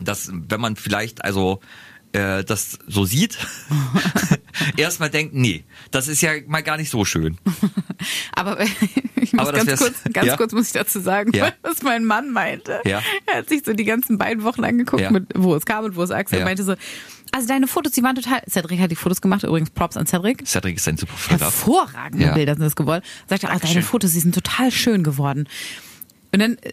[0.00, 1.60] dass wenn man vielleicht, also
[2.12, 3.38] äh, das so sieht,
[4.76, 7.38] erstmal denkt, nee, das ist ja mal gar nicht so schön.
[8.34, 8.60] Aber
[9.16, 10.36] ich muss Aber ganz kurz, ganz ja?
[10.36, 11.52] kurz muss ich dazu sagen, Ja.
[11.62, 12.80] was mein Mann meinte.
[12.84, 13.02] Ja.
[13.26, 16.02] Er hat sich so die ganzen beiden Wochen angeguckt, mit, wo es kam und wo
[16.02, 16.44] es Axel Ja.
[16.44, 16.74] meinte so,
[17.32, 20.46] also deine Fotos, die waren total, Cedric hat die Fotos gemacht, übrigens Props an Cedric.
[20.46, 21.52] Cedric ist ein super Fotograf.
[21.54, 22.32] Hervorragende.
[22.32, 23.04] Bilder sind es geworden.
[23.26, 25.46] Sagte, ah, deine Fotos, die sind total schön geworden.
[26.32, 26.72] Und dann äh,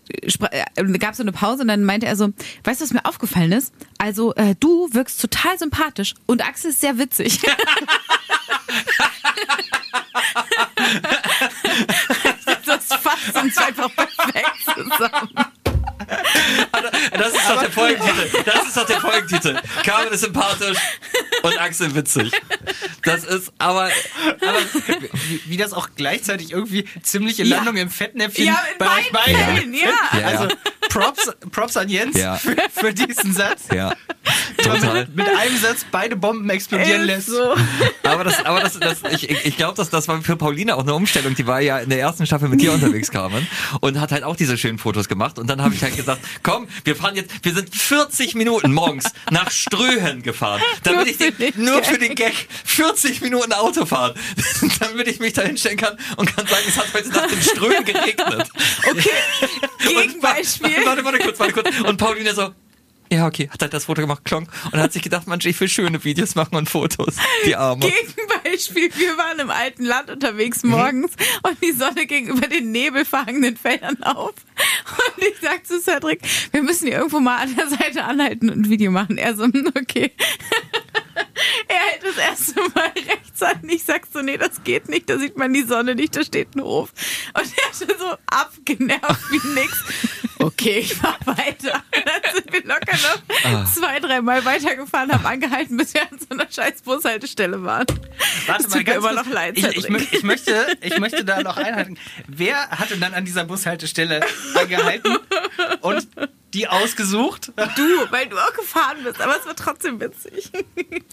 [0.76, 2.30] äh, gab es so eine Pause und dann meinte er so,
[2.64, 3.74] weißt du, was mir aufgefallen ist?
[3.98, 7.40] Also äh, du wirkst total sympathisch und Axel ist sehr witzig.
[12.66, 15.30] das fasst uns einfach perfekt zusammen.
[17.12, 18.44] Das ist doch der Folgentitel.
[18.46, 19.58] Das ist doch der Folgentitel.
[19.84, 20.78] Carmen ist sympathisch
[21.44, 22.32] und Axel witzig.
[23.04, 23.90] Das ist aber,
[24.42, 24.60] Aber
[25.28, 27.58] wie, wie das auch gleichzeitig irgendwie ziemliche Ja.
[27.58, 29.36] Landung im Fettnäpfchen Ja, in bei euch beiden.
[29.36, 29.80] Fällen, ja.
[30.14, 30.28] Ja, ja.
[30.28, 30.48] Also
[30.90, 32.36] Props, Props an Jens Ja.
[32.36, 33.64] für, für diesen Satz.
[33.74, 33.94] ja,
[34.58, 34.94] total.
[35.06, 37.28] mit, mit einem Satz beide Bomben explodieren Ist lässt.
[37.28, 37.56] so.
[38.04, 40.82] Aber das, aber das, das ich, ich- ich glaube, dass das war für Paulina auch
[40.84, 41.36] eine Umstellung.
[41.36, 43.48] Die war ja in der ersten Staffel mit dir unterwegs, Carmen,
[43.82, 45.38] und hat halt auch diese schönen Fotos gemacht.
[45.40, 49.06] Und dann habe ich halt gesagt, komm, wir fahren jetzt, wir sind 40 Minuten morgens
[49.32, 51.86] nach Ströhen gefahren, damit ich Nur für den, nur Gag.
[51.86, 52.34] für den Gag
[52.66, 54.14] 40 Minuten Auto fahren,
[54.80, 57.86] damit ich mich da hinstellen kann und kann sagen, es hat heute Nacht in Ströhen
[57.86, 58.50] geregnet.
[58.90, 59.10] Okay,
[59.86, 60.86] Und, Gegenbeispiel.
[60.86, 61.70] warte, warte kurz, warte kurz.
[61.86, 62.54] Und Paulina so,
[63.12, 65.68] ja, okay, hat halt das Foto gemacht, klonk, und hat sich gedacht, Mensch, ich will
[65.70, 67.16] schöne Videos machen und Fotos.
[67.46, 67.82] Die Arme.
[67.90, 70.70] Gegenbeispiel, wir waren im alten Land unterwegs Mhm.
[70.72, 71.12] morgens
[71.44, 74.34] und die Sonne ging über den nebelverhangenen Feldern auf.
[75.18, 78.62] Und ich sag zu Cedric, wir müssen hier irgendwo mal an der Seite anhalten und
[78.62, 79.18] ein Video machen.
[79.18, 80.12] Er so, hm, okay.
[81.68, 83.68] Er hält das erste Mal rechts an.
[83.70, 85.10] Ich sag so, nee, das geht nicht.
[85.10, 86.16] Da sieht man die Sonne nicht.
[86.16, 86.92] Da steht ein Hof.
[87.34, 89.84] Und er ist so abgenervt wie nix.
[90.40, 91.84] Okay, ich fahr weiter.
[91.92, 96.48] Dann sind wir locker noch zwei, dreimal weitergefahren, haben angehalten, bis wir an so einer
[96.52, 97.86] scheiß Bushaltestelle waren.
[98.46, 101.58] Warte Das tut mir immer noch leid, Ich, ich, ich, möchte, ich möchte da noch
[101.58, 101.98] einhalten.
[102.28, 104.22] Wer hatte dann an dieser Bushaltestelle
[104.56, 105.18] angehalten
[105.82, 106.08] und
[106.56, 107.52] die ausgesucht?
[107.76, 110.52] Du, weil du auch gefahren bist, aber es war trotzdem witzig.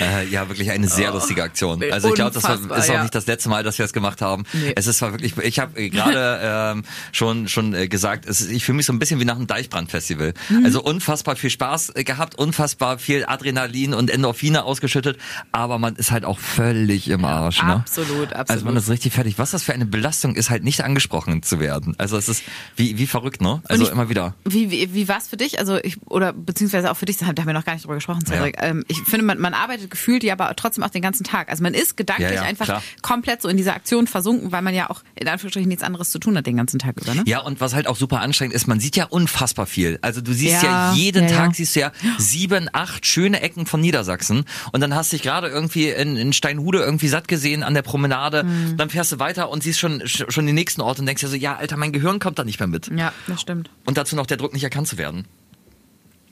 [0.00, 1.82] Äh, ja, wirklich eine sehr lustige Aktion.
[1.90, 3.02] Also ich glaube, das war, ist auch ja.
[3.02, 4.44] nicht das letzte Mal, dass wir es gemacht haben.
[4.52, 4.72] Nee.
[4.76, 6.40] Es ist zwar wirklich, ich habe gerade
[6.76, 9.36] ähm, schon schon äh, gesagt, es, ist- ich fühle mich so ein bisschen wie nach
[9.36, 10.34] einem Deichbrandfestival.
[10.48, 10.64] Mhm.
[10.64, 15.18] Also unfassbar viel Spaß äh, gehabt, unfassbar viel Adrenalin und Endorphine ausgeschüttet,
[15.52, 17.62] aber man ist halt auch völlig im Arsch.
[17.62, 17.74] Ne?
[17.76, 18.50] absolut, absolut.
[18.50, 19.38] Also man ist richtig fertig.
[19.38, 21.94] Was das für eine Belastung ist, halt nicht angesprochen zu werden.
[21.98, 22.42] Also es ist
[22.76, 23.62] wie wie verrückt, ne?
[23.68, 24.34] Also ich- immer wieder.
[24.44, 25.58] Wie, wie, wie war es für dich?
[25.58, 28.24] Also ich, oder beziehungsweise auch für dich, da haben wir noch gar nicht drüber gesprochen,
[28.26, 28.56] Cedric.
[28.60, 31.48] Ähm, ich finde, man, man arbeitet gefühlt ja aber trotzdem auch den ganzen Tag.
[31.50, 32.82] Also man ist gedanklich Ja, ja, einfach klar.
[33.02, 36.18] komplett so in dieser Aktion versunken, weil man ja auch in Anführungsstrichen nichts anderes zu
[36.18, 37.22] tun hat den ganzen Tag über, ne?
[37.26, 39.98] Ja, und was halt auch super anstrengend ist, man sieht ja unfassbar viel.
[40.02, 41.54] Also du siehst ja, Ja, jeden ja, Tag ja.
[41.54, 45.48] siehst du ja sieben, acht schöne Ecken von Niedersachsen und dann hast du dich gerade
[45.48, 48.76] irgendwie in, in Steinhude irgendwie satt gesehen an der Promenade, Mhm.
[48.76, 51.36] dann fährst du weiter und siehst schon schon den nächsten Ort und denkst dir so,
[51.36, 52.90] ja, Alter, mein Gehirn kommt da nicht mehr mit.
[52.94, 53.70] Ja, das stimmt.
[53.84, 55.26] Und dazu noch der Druck, nicht erkannt zu werden.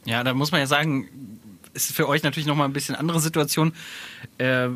[0.05, 1.09] Ja, da muss man ja sagen,
[1.73, 3.73] ist für euch natürlich nochmal ein bisschen andere Situation.
[4.38, 4.68] Äh,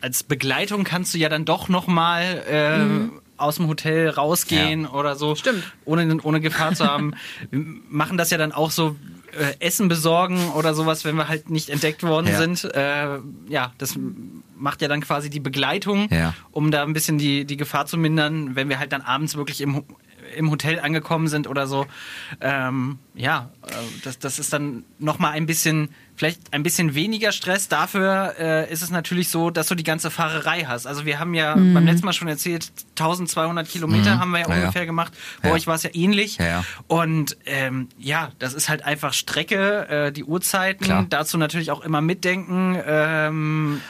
[0.00, 5.34] als Begleitung kannst du ja dann doch nochmal äh, aus dem Hotel rausgehen oder so.
[5.34, 5.62] Stimmt.
[5.84, 7.14] Ohne, ohne Gefahr zu haben.
[7.50, 8.96] Wir machen das ja dann auch so.
[9.38, 12.38] Äh, Essen besorgen oder sowas, wenn wir halt nicht entdeckt worden Ja.
[12.38, 12.64] sind.
[12.64, 13.98] Äh, ja, das
[14.56, 16.32] macht ja dann quasi die Begleitung, Ja.
[16.50, 19.60] um da ein bisschen die, die Gefahr zu mindern, wenn wir halt dann abends wirklich
[19.60, 19.84] im,
[20.36, 21.86] im Hotel angekommen sind oder so.
[22.40, 23.72] Ähm, ja, äh,
[24.04, 27.68] das, das ist dann nochmal ein bisschen, vielleicht ein bisschen weniger Stress.
[27.68, 30.86] Dafür äh, ist es natürlich so, dass du die ganze Fahrerei hast.
[30.86, 34.54] Also wir haben ja beim letzten Mal schon erzählt, 1200 Kilometer haben wir ja Ja,
[34.54, 34.60] ja.
[34.62, 35.12] ungefähr gemacht.
[35.42, 35.54] Bei Ja.
[35.54, 36.36] euch war es ja ähnlich.
[36.38, 36.64] Ja, ja.
[36.86, 41.06] Und ähm, ja, das ist halt einfach Strecke, äh, die Uhrzeiten, Klar.
[41.08, 42.78] dazu natürlich auch immer mitdenken.
[42.86, 43.80] Ähm,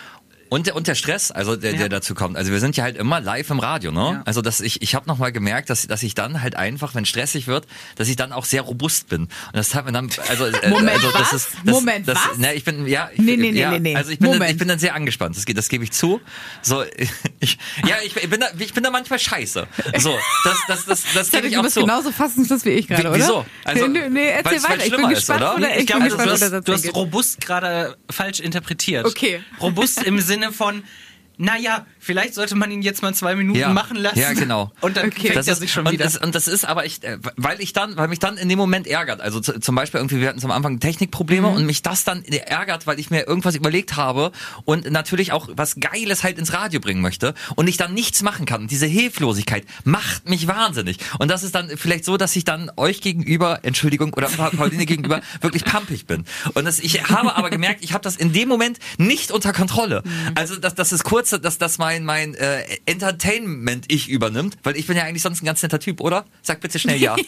[0.50, 1.88] Und der, und der Stress, also der, der Ja.
[1.88, 2.37] dazu kommt.
[2.37, 4.00] Also wir sind ja halt immer live im Radio, ne?
[4.00, 4.22] Ja.
[4.24, 7.04] Also dass ich, ich habe noch mal gemerkt, dass, dass ich dann halt einfach, wenn
[7.04, 9.22] stressig wird, dass ich dann auch sehr robust bin.
[9.22, 11.32] Und das hat mir dann, also, äh, Moment, also das was?
[11.32, 12.38] ist, das, Moment, das, was?
[12.38, 13.96] Ne, ich bin, ja, ich, Nee, nee, nee, ja, nee, nee.
[13.96, 14.52] also ich bin, dann, Moment.
[14.52, 15.37] ich bin dann sehr angespannt.
[15.37, 16.20] Das, geht- das gebe ich zu.
[16.62, 16.82] So,
[17.40, 19.66] ich, ja, ich, ich bin da, ich bin da manchmal scheiße.
[19.98, 21.80] So, das, das, das, das gebe ich du auch bist zu.
[21.80, 23.18] genauso fassungslos wie ich gerade, oder?
[23.18, 23.46] wieso?
[23.64, 24.76] Also, nee, nee, erzähl weiter.
[24.76, 25.54] Ich bin schlimmer ist, gespannt, oder?
[25.56, 25.70] oder?
[25.74, 29.04] ich Ich glaube, bin du gespannt, hast, der du hast robust gerade falsch interpretiert.
[29.06, 29.42] Okay.
[29.61, 30.85] Robust im Sinne von,
[31.38, 34.18] naja, vielleicht sollte man ihn jetzt mal zwei Minuten machen lassen.
[34.18, 34.72] Ja, genau.
[34.81, 35.20] Und dann Okay.
[35.29, 36.05] fängt das er ist, sich schon und wieder.
[36.05, 38.59] Das, und das ist aber ich, äh, weil ich dann, weil mich dann in dem
[38.59, 39.20] Moment ärgert.
[39.20, 42.87] Also zu, zum Beispiel irgendwie, wir hatten zum Anfang Technikprobleme und mich das dann ärgert,
[42.87, 44.33] weil ich mir irgendwas überlegt habe
[44.64, 48.44] und natürlich auch was Geiles halt ins Radio bringen möchte und ich dann nichts machen
[48.46, 48.62] kann.
[48.62, 50.98] Und diese Hilflosigkeit macht mich wahnsinnig.
[51.18, 54.87] Und das ist dann vielleicht so, dass ich dann euch gegenüber, Entschuldigung, oder Pa- Pauline
[54.87, 56.24] gegenüber wirklich pampig bin.
[56.55, 60.03] Und das, ich habe aber gemerkt, ich habe das in dem Moment nicht unter Kontrolle.
[60.35, 64.97] Also das, das ist kurz, dass das mein mein äh, Entertainment-Ich übernimmt, weil ich bin
[64.97, 66.25] ja eigentlich sonst ein ganz netter Typ, oder?
[66.43, 67.17] Sag bitte schnell ja.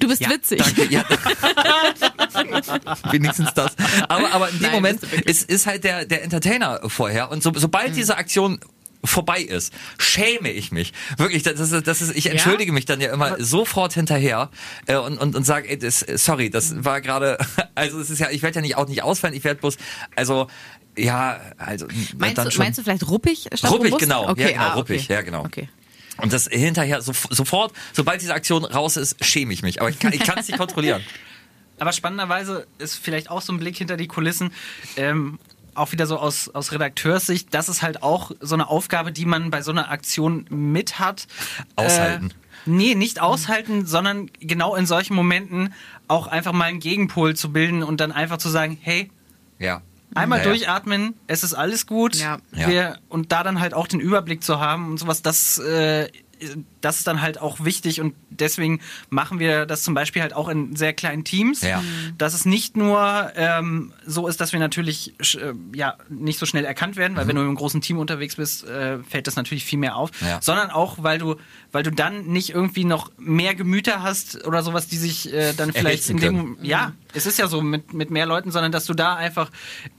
[0.00, 0.58] Du bist witzig.
[0.58, 1.04] Danke, ja.
[3.10, 3.74] Wenigstens das.
[4.08, 7.30] Aber, aber in dem Nein, Moment ist, ist halt der, der Entertainer vorher.
[7.30, 8.58] Und so, sobald diese Aktion
[9.04, 10.92] vorbei ist, schäme ich mich.
[11.16, 14.50] Wirklich, das ist, das ist, ich entschuldige mich dann ja immer sofort hinterher
[14.86, 17.38] äh, und, und, und sage, ey, das, sorry, das war gerade,
[17.74, 19.76] also es ist ja, ich werde ja nicht auch nicht ausfallen, ich werde bloß,
[20.16, 20.48] also
[20.96, 21.86] ja, also
[22.18, 22.64] Meinst dann du, schon.
[22.64, 24.02] meinst du vielleicht ruppig statt Ruppig, robust?
[24.04, 24.28] genau.
[24.28, 25.12] Okay, Ja, genau, ah, ruppig, okay.
[25.12, 25.44] ja, genau.
[25.44, 25.68] Okay.
[26.18, 29.80] Und das hinterher so, sofort, sobald diese Aktion raus ist, schäme ich mich.
[29.80, 31.02] Aber ich kann ich kann es nicht kontrollieren.
[31.78, 34.52] Aber spannenderweise ist vielleicht auch so ein Blick hinter die Kulissen,
[34.98, 35.38] ähm,
[35.74, 39.50] auch wieder so aus, aus Redakteurssicht, das ist halt auch so eine Aufgabe, die man
[39.50, 41.26] bei so einer Aktion mit hat.
[41.76, 42.30] Aushalten.
[42.30, 42.34] Äh,
[42.66, 45.72] nee, nicht aushalten, sondern genau in solchen Momenten
[46.08, 49.10] auch einfach mal einen Gegenpol zu bilden und dann einfach zu sagen, hey,
[49.58, 49.82] Ja.
[50.12, 50.50] Einmal Ja, ja.
[50.50, 52.16] durchatmen, es ist alles gut.
[52.16, 52.38] Ja.
[52.50, 52.68] Ja.
[52.68, 56.08] Wir, und da dann halt auch den Überblick zu haben und sowas, das, äh,
[56.80, 60.48] das ist dann halt auch wichtig und deswegen machen wir das zum Beispiel halt auch
[60.48, 61.62] in sehr kleinen Teams.
[61.62, 61.82] Ja.
[62.18, 66.64] Dass es nicht nur ähm, so ist, dass wir natürlich äh, ja nicht so schnell
[66.64, 69.78] erkannt werden, weil wenn du im großen Team unterwegs bist, äh, fällt das natürlich viel
[69.78, 70.40] mehr auf, Ja.
[70.40, 71.36] sondern auch, weil du,
[71.72, 75.72] weil du dann nicht irgendwie noch mehr Gemüter hast oder sowas, die sich äh, dann
[75.72, 76.64] vielleicht Erhitzen in dem können.
[76.64, 79.50] ja, es ist ja so mit, mit mehr Leuten, sondern dass du da einfach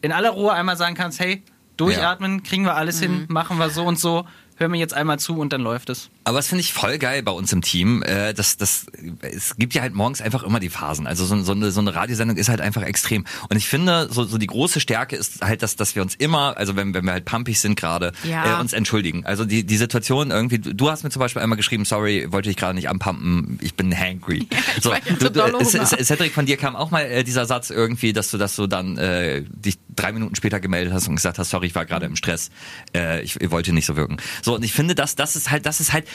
[0.01, 1.43] in aller Ruhe einmal sagen kannst, hey,
[1.77, 4.25] durchatmen, kriegen wir alles hin, machen wir so und so,
[4.57, 6.09] hör mir jetzt einmal zu und dann läuft es.
[6.23, 8.03] Aber das finde ich voll geil bei uns im Team.
[8.03, 8.85] Äh, das, das,
[9.21, 11.07] es gibt ja halt morgens einfach immer die Phasen.
[11.07, 13.25] Also so, so, eine, so eine Radiosendung ist halt einfach extrem.
[13.49, 16.57] Und ich finde, so, so die große Stärke ist halt, dass, dass wir uns immer,
[16.57, 18.57] also wenn, wenn wir halt pumpig sind gerade, Ja.
[18.57, 19.25] äh, uns entschuldigen.
[19.25, 22.55] Also die, die Situation irgendwie, du hast mir zum Beispiel einmal geschrieben, sorry, wollte ich
[22.57, 24.47] gerade nicht anpumpen, ich bin hangry.
[24.77, 28.13] ich so, ja du, du, Cedric, von dir kam auch mal äh, dieser Satz irgendwie,
[28.13, 31.49] dass du, dass du dann äh, dich drei Minuten später gemeldet hast und gesagt hast,
[31.49, 32.51] sorry, ich war gerade im Stress,
[32.95, 34.17] äh, ich, ich wollte nicht so wirken.
[34.43, 36.05] So, und ich finde, dass das ist halt, das ist halt,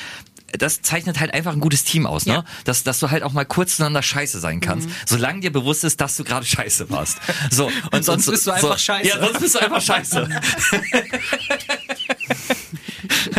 [0.53, 2.35] das zeichnet halt einfach ein gutes Team aus, ne?
[2.35, 2.45] Ja.
[2.65, 6.01] Dass, dass du halt auch mal kurz zueinander scheiße sein kannst, solange dir bewusst ist,
[6.01, 7.19] dass du gerade scheiße warst.
[7.51, 9.09] So, und Sonst bist du einfach so, scheiße.
[9.09, 10.29] Ja, sonst bist du einfach scheiße.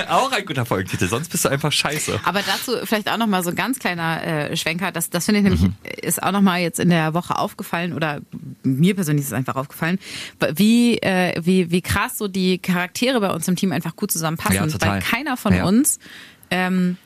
[0.10, 2.20] auch ein guter Folgentitel, sonst bist du einfach scheiße.
[2.24, 4.92] Aber dazu vielleicht auch nochmal so ein ganz kleiner äh, Schwenker.
[4.92, 8.22] Das, das finde ich nämlich, ist auch nochmal jetzt in der Woche aufgefallen oder
[8.64, 10.00] mir persönlich ist es einfach aufgefallen,
[10.56, 14.70] wie, äh, wie, wie krass so die Charaktere bei uns im Team einfach gut zusammenpassen.
[14.70, 14.82] Ja.
[14.82, 15.66] Weil keiner von Ja.
[15.66, 16.00] uns
[16.52, 16.98] ähm,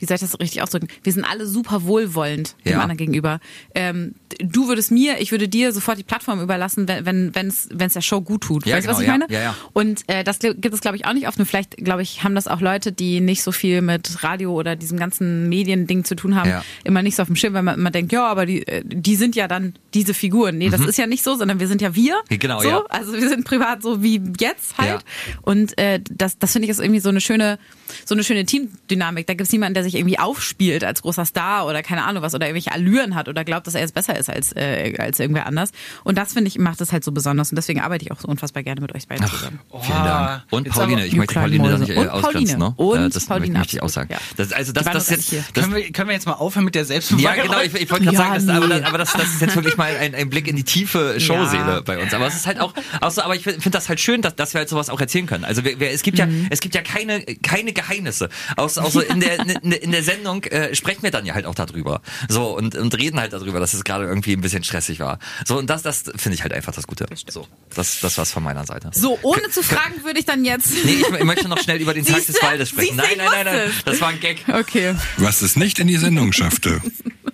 [0.00, 0.88] wie soll ich das richtig ausdrücken?
[1.02, 2.80] Wir sind alle super wohlwollend dem Ja.
[2.80, 3.40] anderen gegenüber.
[3.74, 7.68] Ähm, du würdest mir, ich würde dir sofort die Plattform überlassen, wenn wenn wenn es
[7.72, 8.66] wenn es der Show gut tut.
[8.66, 9.26] Ja, weißt du, was genau, ich ja.
[9.26, 9.32] meine?
[9.32, 9.56] Ja, ja.
[9.72, 11.38] Und äh, das gibt es, glaube ich, auch nicht oft.
[11.38, 14.76] Und vielleicht, glaube ich, haben das auch Leute, die nicht so viel mit Radio oder
[14.76, 16.50] diesem ganzen Mediending zu tun haben,
[16.84, 19.16] immer nicht so auf dem Schirm, weil man immer denkt, ja, aber die, äh, die
[19.16, 20.58] sind ja dann diese Figuren.
[20.58, 22.16] Nee, das ist ja nicht so, sondern wir sind ja wir.
[22.30, 22.38] Mhm.
[22.38, 22.68] Genau, so.
[22.68, 22.82] ja.
[22.88, 25.04] Also wir sind privat so wie jetzt halt.
[25.42, 27.58] Und äh, das, das finde ich ist irgendwie so eine schöne,
[28.04, 29.26] so eine schöne Teamdynamik.
[29.26, 32.34] Da gibt es niemanden, der sich irgendwie aufspielt als großer Star oder keine Ahnung was
[32.34, 35.46] oder irgendwelche Allüren hat oder glaubt, dass er jetzt besser ist als, äh, als irgendwer
[35.46, 35.72] anders.
[36.04, 38.28] Und das finde ich macht es halt so besonders und deswegen arbeite ich auch so
[38.28, 39.60] unfassbar gerne mit euch beiden zusammen.
[39.80, 40.42] Vielen Dank.
[40.50, 41.94] Und Jetzt Pauline, aber- ich möchte Pauline da nicht Mäuse.
[41.94, 42.74] äh, Und ausgrenzen, ne?
[42.76, 43.02] Pauline.
[43.02, 44.08] Äh, Und das Pauline, möchte ich auch sagen.
[44.12, 44.18] ja.
[44.36, 46.82] Das, also das, das jetzt, das, können, wir, können wir jetzt mal aufhören mit der
[46.82, 47.50] ja, Selbstbeweigerung?
[47.50, 48.78] genau, ich, ich wollte gerade Ja, sagen, das, aber, nee.
[48.80, 51.74] das, aber das, das ist jetzt wirklich mal ein, ein Blick in die tiefe Showseele
[51.76, 51.80] Ja.
[51.80, 52.12] bei uns.
[52.14, 54.54] Aber es ist halt auch, auch so, aber ich finde das halt schön, dass, dass
[54.54, 55.44] wir halt sowas auch erzählen können.
[55.44, 56.46] Also wir, wir, es gibt ja, Mhm.
[56.50, 58.28] es gibt ja keine, keine Geheimnisse.
[58.56, 61.54] Auch so in der, in, in der Sendung äh, sprechen wir dann ja halt auch
[61.54, 62.02] darüber.
[62.28, 65.18] So, und, und reden halt darüber, dass es gerade irgendwie ein bisschen stressig war.
[65.46, 67.06] So, und das, das finde ich halt einfach das Gute.
[67.28, 68.90] So, das, das war's von meiner Seite.
[68.92, 70.72] So, ohne zu fragen, würde ich dann jetzt.
[70.84, 72.40] Nee, ich, ich möchte noch schnell über den Tag des?
[72.42, 72.96] Waldes sprechen.
[72.96, 73.70] Nein, nein, nein, nein.
[73.84, 74.44] Das war ein Gag.
[74.48, 74.94] Okay.
[75.18, 76.80] Was es nicht in die Sendung schaffte.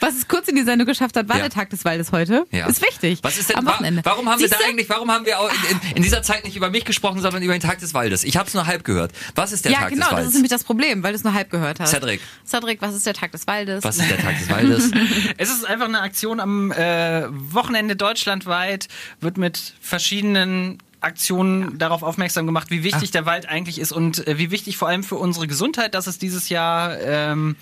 [0.00, 1.42] Was es kurz in die Sendung geschafft hat, war Ja.
[1.42, 2.44] der Tag des Waldes heute.
[2.50, 2.66] Ja.
[2.66, 3.18] Ist wichtig.
[3.22, 4.00] Was ist denn, Am wa Wochenende.
[4.04, 4.68] warum haben wir da Siehste?
[4.70, 7.42] eigentlich, warum haben wir auch in, in, in dieser Zeit nicht über mich gesprochen, sondern
[7.42, 8.24] über den Tag des Waldes?
[8.24, 9.12] Ich habe es nur halb gehört.
[9.34, 10.28] Was ist der ja, Tag genau, des das Waldes?
[10.28, 11.90] ist nämlich das Problem, weil du es nur halb gehört hast.
[11.90, 12.20] Cedric.
[12.46, 13.84] Cedric, was ist der Tag des Waldes?
[13.84, 14.90] Was ist der Tag des Waldes?
[15.38, 18.88] Es ist einfach eine Aktion am äh, Wochenende deutschlandweit,
[19.20, 24.38] wird mit verschiedenen Aktionen darauf aufmerksam gemacht, wie wichtig der Wald eigentlich ist und äh,
[24.38, 27.56] wie wichtig vor allem für unsere Gesundheit, dass es dieses Jahr ähm,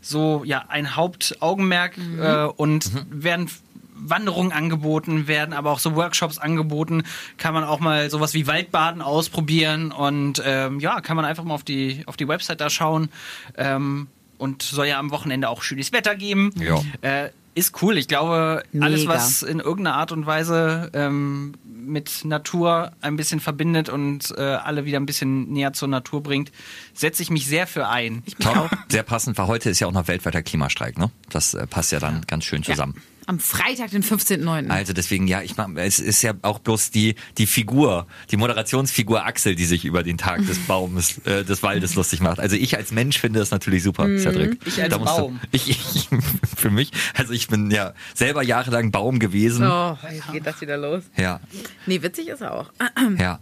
[0.00, 3.48] so ja ein Hauptaugenmerk äh, und werden
[3.94, 7.04] Wanderungen angeboten werden, aber auch so Workshops angeboten.
[7.38, 11.54] Kann man auch mal sowas wie Waldbaden ausprobieren und ähm, ja, kann man einfach mal
[11.54, 13.10] auf die auf die Website da schauen.
[13.56, 14.08] Ähm,
[14.42, 16.52] und soll ja am Wochenende auch schönes Wetter geben.
[16.58, 16.82] Ja.
[17.00, 17.96] Äh, ist cool.
[17.98, 19.14] Ich glaube, alles, Mega.
[19.14, 24.84] was in irgendeiner Art und Weise ähm, mit Natur ein bisschen verbindet und äh, alle
[24.84, 26.50] wieder ein bisschen näher zur Natur bringt,
[26.94, 28.22] setze ich mich sehr für ein.
[28.40, 28.70] Top.
[28.88, 31.10] Sehr passend, weil heute ist ja auch noch weltweiter Klimastreik, ne?
[31.28, 32.94] Das äh, passt ja dann ganz schön zusammen.
[33.32, 34.68] Am Freitag, den 15.09.
[34.68, 39.24] Also deswegen, ja, ich mach, es ist ja auch bloß die, die Figur, die Moderationsfigur
[39.24, 42.38] Axel, die sich über den Tag des Baumes, äh, des Waldes lustig macht.
[42.40, 44.58] Also ich als Mensch finde das natürlich super, Cedric.
[44.66, 45.40] Ich als Da musst du- Baum.
[45.52, 46.08] Ich, ich,
[46.56, 49.66] für mich, also ich bin ja selber jahrelang Baum gewesen.
[49.66, 51.02] Oh, jetzt geht das wieder los.
[51.16, 51.40] Ja,
[51.86, 52.70] Nee, witzig ist er auch.
[53.18, 53.40] ja.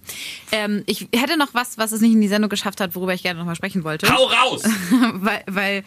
[0.52, 3.22] Ähm, ich hätte noch was, was es nicht in die Sendung geschafft hat, worüber ich
[3.24, 4.08] gerne nochmal sprechen wollte.
[4.08, 4.62] Hau raus!
[5.14, 5.82] weil weil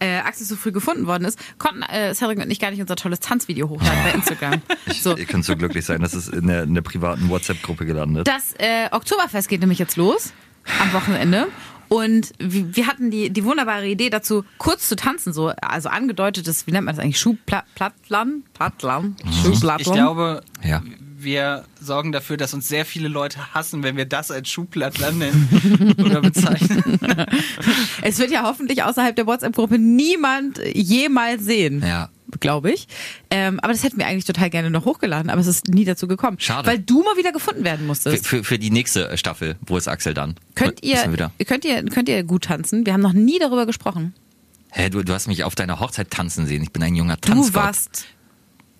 [0.00, 2.96] äh, Axel so früh gefunden worden ist, konnten äh, Cedric und ich gar nicht unser
[2.96, 4.62] tolles Tanzvideo hochladen bei Instagram.
[5.00, 5.16] So.
[5.16, 8.26] Ihr könnt so glücklich sein, das ist in der, in der privaten WhatsApp-Gruppe gelandet.
[8.26, 10.32] Das äh, Oktoberfest geht nämlich jetzt los
[10.80, 11.46] am Wochenende.
[11.88, 16.72] Und wir hatten die, die wunderbare Idee dazu, kurz zu tanzen, so, also angedeutetes, wie
[16.72, 18.52] nennt man das eigentlich, Schuhplattland?
[18.52, 19.20] Plattland?
[19.42, 19.80] Schuhplattland?
[19.80, 20.82] Ich glaube, Ja.
[21.20, 25.94] Wir sorgen dafür, dass uns sehr viele Leute hassen, wenn wir das als Schuhplattland nennen
[26.04, 26.98] oder bezeichnen.
[28.02, 31.82] Es wird ja hoffentlich außerhalb der WhatsApp-Gruppe niemand jemals sehen.
[31.86, 32.10] Ja.
[32.40, 32.86] Glaube ich.
[33.30, 36.06] Ähm, aber das hätten wir eigentlich total gerne noch hochgeladen, aber es ist nie dazu
[36.06, 36.38] gekommen.
[36.38, 36.68] Schade.
[36.68, 38.26] Weil du mal wieder gefunden werden Für, musstest.
[38.26, 40.34] für, für die nächste Staffel, wo ist Axel dann?
[40.54, 41.32] Könnt ihr, wir wieder.
[41.46, 42.84] könnt ihr, könnt ihr gut tanzen?
[42.84, 44.14] Wir haben noch nie darüber gesprochen.
[44.70, 46.62] Hä, du, du hast mich auf deiner Hochzeit tanzen sehen.
[46.62, 47.54] Ich bin ein junger Du Tanzgott.
[47.54, 48.04] warst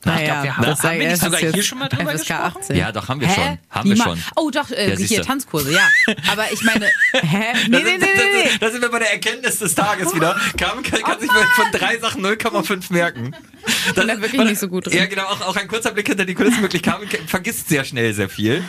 [0.04, 2.56] Naja, glaub, wir haben- das haben wir nicht sogar hier schon mal drüber FSK gesprochen?
[2.62, 2.76] 18.
[2.76, 3.34] Ja, doch, haben wir Hä?
[3.34, 3.58] schon.
[3.70, 4.22] Haben wir schon.
[4.36, 5.88] Oh, doch, äh, Ja, hier Tanzkurse, ja.
[6.30, 7.38] Aber ich meine, hä?
[7.68, 8.50] Nee, nee, nee, nee, nee.
[8.60, 10.36] Da sind wir bei der Erkenntnis des Tages wieder.
[10.56, 13.34] Carmen kann, kann sich von drei Sachen 0,5 merken.
[13.88, 14.96] Das bin da wirklich nicht so gut drin.
[14.96, 15.24] Ja, genau.
[15.24, 16.62] Auch, auch ein kurzer Blick hinter die Kulissen.
[16.62, 18.62] Wirklich, Carmen vergisst sehr schnell sehr viel.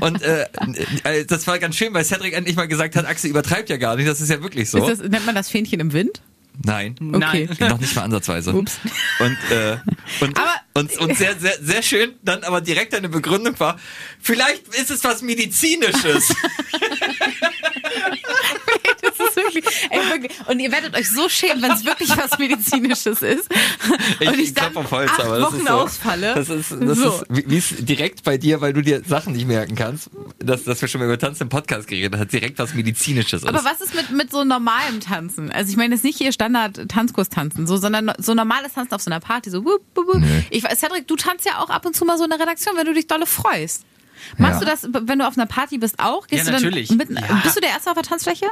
[0.00, 0.46] Und äh,
[1.02, 3.96] äh, das war ganz schön, weil Cedric endlich mal gesagt hat, Axel übertreibt ja gar
[3.96, 4.08] nicht.
[4.08, 4.78] Das ist ja wirklich so.
[4.86, 6.20] Ist das, nennt man das Fähnchen im Wind?
[6.62, 6.94] Nein.
[7.12, 7.48] Okay.
[7.58, 7.58] Nein.
[7.70, 8.52] Noch nicht mal ansatzweise.
[8.54, 8.78] Ups.
[9.18, 9.76] Und, äh,
[10.20, 13.78] und, Aber- und, und sehr, sehr, sehr schön, dann aber direkt eine Begründung war,
[14.20, 16.34] vielleicht ist es was Medizinisches.
[19.02, 20.30] Das ist wirklich, ey.
[20.46, 23.48] Und ihr werdet euch so schämen, wenn es wirklich was Medizinisches ist.
[24.20, 26.34] Und ich, dann klopf auf Holz, acht aber das Wochen ist so, ausfalle.
[26.34, 27.08] Das ist, das so.
[27.10, 30.80] ist wie es direkt bei dir, weil du dir Sachen nicht merken kannst, dass, dass
[30.80, 33.48] wir schon mal über Tanzen im Podcast geredet haben, direkt was Medizinisches ist.
[33.48, 35.50] Aber was ist mit, mit so normalem Tanzen?
[35.50, 39.10] Also ich meine jetzt nicht hier Standard-Tanzkurs tanzen, so, sondern so normales Tanzen auf so
[39.10, 40.22] einer Party, so wup, wup, wup.
[40.50, 42.76] Ich weiß, Cedric, du tanzt ja auch ab und zu mal so in der Redaktion,
[42.76, 43.84] wenn du dich dolle freust.
[44.38, 44.76] Machst Ja.
[44.76, 46.26] du das, wenn du auf einer Party bist, auch?
[46.26, 46.90] Gehst Ja, du dann natürlich.
[46.90, 47.40] Mit, Ja.
[47.42, 48.46] Bist du der Erste auf der Tanzfläche?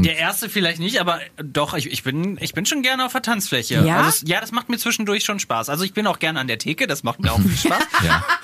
[0.00, 3.20] Der erste vielleicht nicht, aber doch, ich, ich, bin, ich bin schon gerne auf der
[3.22, 3.84] Tanzfläche.
[3.84, 3.98] Ja?
[3.98, 5.68] Also, es- ja, das macht mir zwischendurch schon Spaß.
[5.68, 7.82] Also ich bin auch gerne an der Theke, das macht mir auch viel Spaß.
[8.06, 8.24] ja.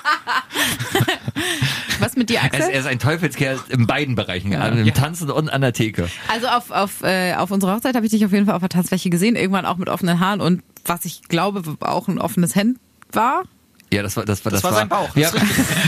[1.99, 2.69] Was mit dir, er, ist, Axel?
[2.73, 6.09] er ist ein Teufelskerl in beiden Bereichen, an dem Tanzen und an der Theke.
[6.27, 8.69] Also auf, auf, äh, auf unserer Hochzeit habe ich dich auf jeden Fall auf der
[8.69, 12.79] Tanzfläche gesehen, irgendwann auch mit offenen Haaren und was ich glaube auch ein offenes Hemd
[13.11, 13.43] war.
[13.91, 15.15] Ja, das war das war Das war sein Bauch.
[15.15, 15.31] Ja,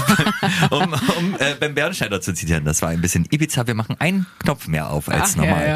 [0.71, 3.67] um um äh, Ben Bernschneider zu zitieren, das war ein bisschen Ibiza.
[3.67, 5.67] Wir machen einen Knopf mehr auf als Ach, normal.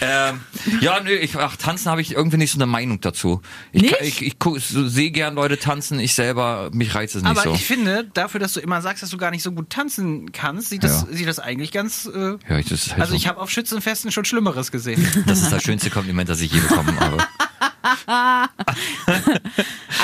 [0.00, 0.40] ja, Ähm,
[0.80, 3.42] ja, nö, ich, ach, tanzen habe ich irgendwie nicht so eine Meinung dazu.
[3.72, 3.96] Ich, Nicht?
[4.00, 7.42] ich, ich, guck- so, sehe gern Leute tanzen, ich selber, mich reizt es nicht Aber
[7.42, 7.54] so.
[7.54, 10.70] ich finde, dafür, dass du immer sagst, dass du gar nicht so gut tanzen kannst,
[10.70, 11.14] sieht das, Ja.
[11.16, 12.06] sieht das eigentlich ganz.
[12.06, 13.16] Äh, ja, ich, das halt also so.
[13.16, 15.06] ich habe auf Schützenfesten schon Schlimmeres gesehen.
[15.26, 17.18] das ist das schönste Kompliment, das ich je bekommen habe.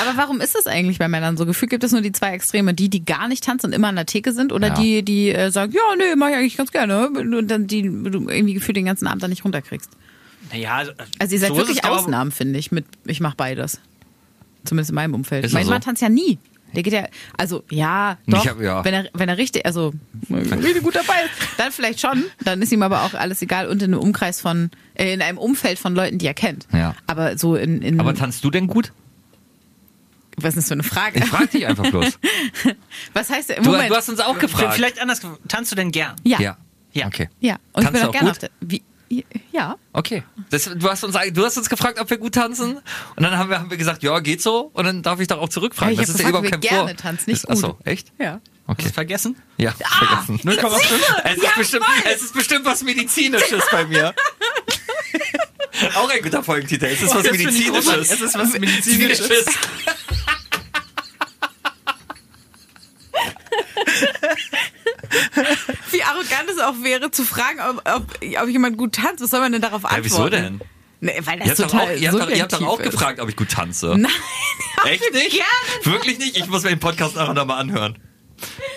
[0.01, 1.45] Aber warum ist das eigentlich bei Männern so?
[1.45, 3.95] Gefühlt gibt es nur die zwei Extreme, die, die gar nicht tanzen und immer an
[3.95, 4.73] der Theke sind oder Ja.
[4.73, 8.27] die, die äh, sagen, ja, nee, mach ich eigentlich ganz gerne und dann die du
[8.29, 9.89] irgendwie gefühlt den ganzen Abend dann nicht runterkriegst.
[10.51, 13.79] naja, also, Also ihr seid so wirklich Ausnahmen, finde ich, mit ich mache beides.
[14.65, 15.45] Zumindest in meinem Umfeld.
[15.45, 15.71] Ist mein so?
[15.71, 16.37] Mann tanzt ja nie.
[16.75, 17.05] Der geht ja,
[17.37, 18.83] also ja, doch, hab- ja.
[18.83, 19.93] wenn er wenn er richtig, also
[20.31, 22.23] richtig gut dabei ist, dann vielleicht schon.
[22.43, 25.37] Dann ist ihm aber auch alles egal und in einem Umkreis von, äh, in einem
[25.37, 26.65] Umfeld von Leuten, die er kennt.
[26.73, 26.95] Ja.
[27.05, 28.91] Aber so in, in Aber tanzt du denn gut?
[30.37, 31.19] Was ist das für eine Frage?
[31.19, 32.19] Ich frage dich einfach bloß.
[33.13, 33.57] Was heißt der?
[33.61, 33.89] Du, Moment.
[33.91, 34.73] du hast uns auch gefragt.
[34.75, 35.21] Vielleicht anders.
[35.47, 36.15] Tanzt du denn gern?
[36.23, 36.39] ja.
[36.39, 36.57] Ja.
[36.95, 37.07] Ja.
[37.07, 37.27] Okay.
[37.39, 38.31] Ja, und ich Tanzt bin du auch auch gerne gut?
[38.33, 38.49] auf der.
[38.61, 38.83] Wie,
[39.51, 39.75] ja.
[39.93, 40.23] Okay.
[40.51, 42.77] Das, du, hast uns, du hast uns gefragt, ob wir gut tanzen.
[43.15, 44.69] Und dann haben wir, haben wir gesagt, ja, geht so.
[44.73, 45.95] Und dann darf ich doch auch zurückfragen.
[45.95, 46.85] Ja, ich das ist ja gefragt, überhaupt ob kein wir Vor.
[46.87, 47.87] gerne tanzen, nicht Ist- Ach so, gut.
[47.87, 48.11] echt?
[48.19, 48.41] Ja.
[48.67, 48.89] Okay.
[48.93, 49.35] vergessen?
[49.57, 50.39] Ja, vergessen.
[50.49, 51.23] 0,5.
[51.25, 54.13] Es ist, bestimmt, es ist bestimmt was Medizinisches bei mir.
[55.95, 56.85] Auch ein guter Folgentitel.
[56.85, 58.11] Es ist was finde ich Medizinisches.
[58.11, 59.45] Es ist was Medizinisches.
[65.91, 69.21] Wie arrogant es auch wäre, zu fragen, ob, ob, ob jemand gut tanzt.
[69.23, 70.03] Was soll man denn darauf antworten?
[70.03, 70.61] Ja, wieso denn?
[71.01, 72.91] Nee, weil Ihr das habt, doch total auch, ihr, habt ihr habt doch auch ist.
[72.91, 73.87] gefragt, ob ich gut tanze.
[73.97, 74.11] Nein,
[74.85, 75.31] Echt nicht?
[75.31, 75.95] gerne.
[75.95, 76.37] Wirklich nicht?
[76.37, 77.97] Ich muss mir den Podcast nachher nochmal anhören.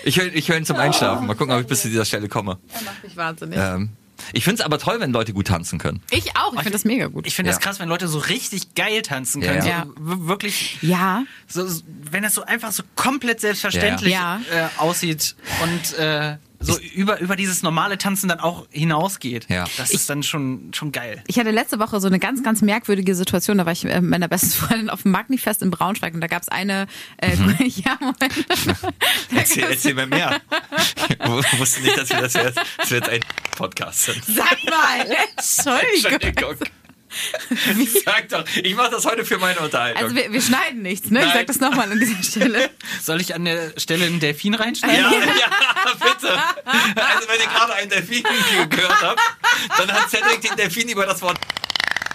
[0.03, 1.25] Ich höre ich hör ihn zum Einschlafen.
[1.25, 2.59] Mal gucken, ob ich bis zu dieser Stelle komme.
[2.71, 3.57] Das macht mich wahnsinnig.
[3.59, 3.89] Ähm,
[4.33, 6.01] ich finde es aber toll, wenn Leute gut tanzen können.
[6.11, 7.27] Ich auch, ich finde das mega gut.
[7.27, 9.65] Ich finde das krass, wenn Leute so richtig geil tanzen können.
[9.65, 9.85] ja.
[9.85, 14.39] So, wirklich, ja, so, so- wenn das so einfach so komplett selbstverständlich Ja.
[14.51, 19.47] Äh, aussieht und äh, so über, über dieses normale Tanzen dann auch hinausgeht.
[19.49, 19.65] Ja.
[19.77, 21.23] Das ist dann schon, schon geil.
[21.27, 23.57] ich hatte letzte Woche so eine ganz, ganz merkwürdige Situation.
[23.57, 26.41] Da war ich mit meiner besten Freundin auf dem Magnifest in Braunschweig und da gab
[26.41, 26.87] es eine.
[27.17, 27.35] Äh,
[27.67, 28.33] ja, Moment.
[29.35, 30.41] Erzähl, erzähl mir mehr.
[31.19, 33.19] Ich wusste nicht, dass wir, das jetzt, dass wir jetzt ein
[33.51, 34.23] Podcast sind.
[34.25, 36.19] Sag mal, Entschuldigung.
[36.21, 36.67] Entschuldigung.
[38.05, 40.03] Sag doch, ich mache das heute für meine Unterhaltung.
[40.03, 41.19] Also wir, wir schneiden nichts, ne?
[41.19, 41.37] Ich Nein.
[41.37, 42.69] sag das nochmal an dieser Stelle.
[43.01, 45.11] Soll ich an der Stelle einen Delfin reinschneiden?
[45.11, 46.33] ja, ja, bitte.
[46.65, 48.23] Also wenn ihr gerade einen Delfin
[48.69, 49.21] gehört habt,
[49.77, 51.37] dann hat Cedric den Delfin über das Wort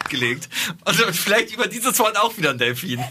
[0.08, 0.48] gelegt.
[0.84, 3.02] Und vielleicht über dieses Wort auch wieder ein Delfin.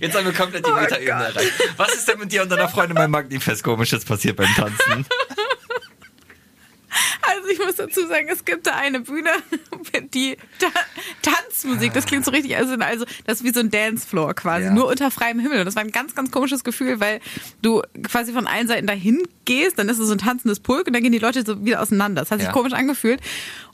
[0.00, 1.52] Jetzt haben wir komplett die Oh Metaebene erreicht.
[1.76, 5.06] Was ist denn mit dir und deiner Freundin beim Magnifest komisches passiert beim Tanzen?
[7.22, 9.30] Also ich muss dazu sagen, es gibt da eine Bühne,
[10.14, 10.68] die Ta
[11.22, 14.72] Tanzmusik, das klingt so richtig, also, also das ist wie so ein Dancefloor quasi, Ja.
[14.72, 15.60] nur unter freiem Himmel.
[15.60, 17.20] Und das war ein ganz, ganz komisches Gefühl, weil
[17.62, 20.92] du quasi von allen Seiten dahin gehst, dann ist es so ein tanzendes Pulk und
[20.92, 22.22] dann gehen die Leute so wieder auseinander.
[22.22, 22.52] Das hat sich Ja.
[22.52, 23.20] komisch angefühlt.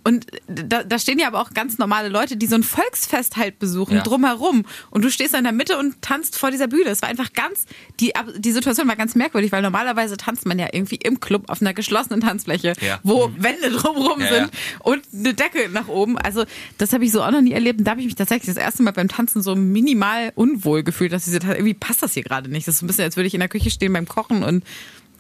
[0.09, 3.59] Und da, da stehen ja aber auch ganz normale Leute, die so ein Volksfest halt
[3.59, 4.03] besuchen, Ja.
[4.03, 4.65] drumherum.
[4.91, 6.89] Und du stehst da in der Mitte und tanzt vor dieser Bühne.
[6.89, 7.67] Es war einfach ganz,
[8.01, 11.61] die, die Situation war ganz merkwürdig, weil normalerweise tanzt man ja irgendwie im Club auf
[11.61, 13.01] einer geschlossenen Tanzfläche, Ja.
[13.03, 16.17] wo Wände drumherum Ja, sind und eine Decke nach oben.
[16.17, 16.45] Also
[16.79, 17.79] das habe ich so auch noch nie erlebt.
[17.81, 21.13] Und da habe ich mich tatsächlich das erste Mal beim Tanzen so minimal unwohl gefühlt,
[21.13, 22.67] dass ich so, irgendwie passt das hier gerade nicht.
[22.67, 24.65] Das ist ein bisschen, als würde ich in der Küche stehen beim Kochen und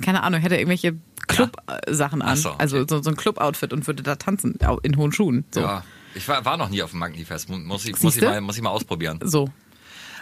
[0.01, 0.96] keine Ahnung, hätte irgendwelche
[1.29, 2.29] Club-Sachen an.
[2.33, 2.57] Ach so, okay.
[2.59, 5.45] Also so, so ein Club-Outfit und würde da tanzen in hohen Schuhen.
[5.53, 5.61] So.
[5.61, 5.85] Ja.
[6.14, 7.49] Ich war, war noch nie auf dem Magni-Fest.
[7.49, 9.21] Mu- Muss ich, muss, ich mal, muss ich mal ausprobieren.
[9.23, 9.49] so.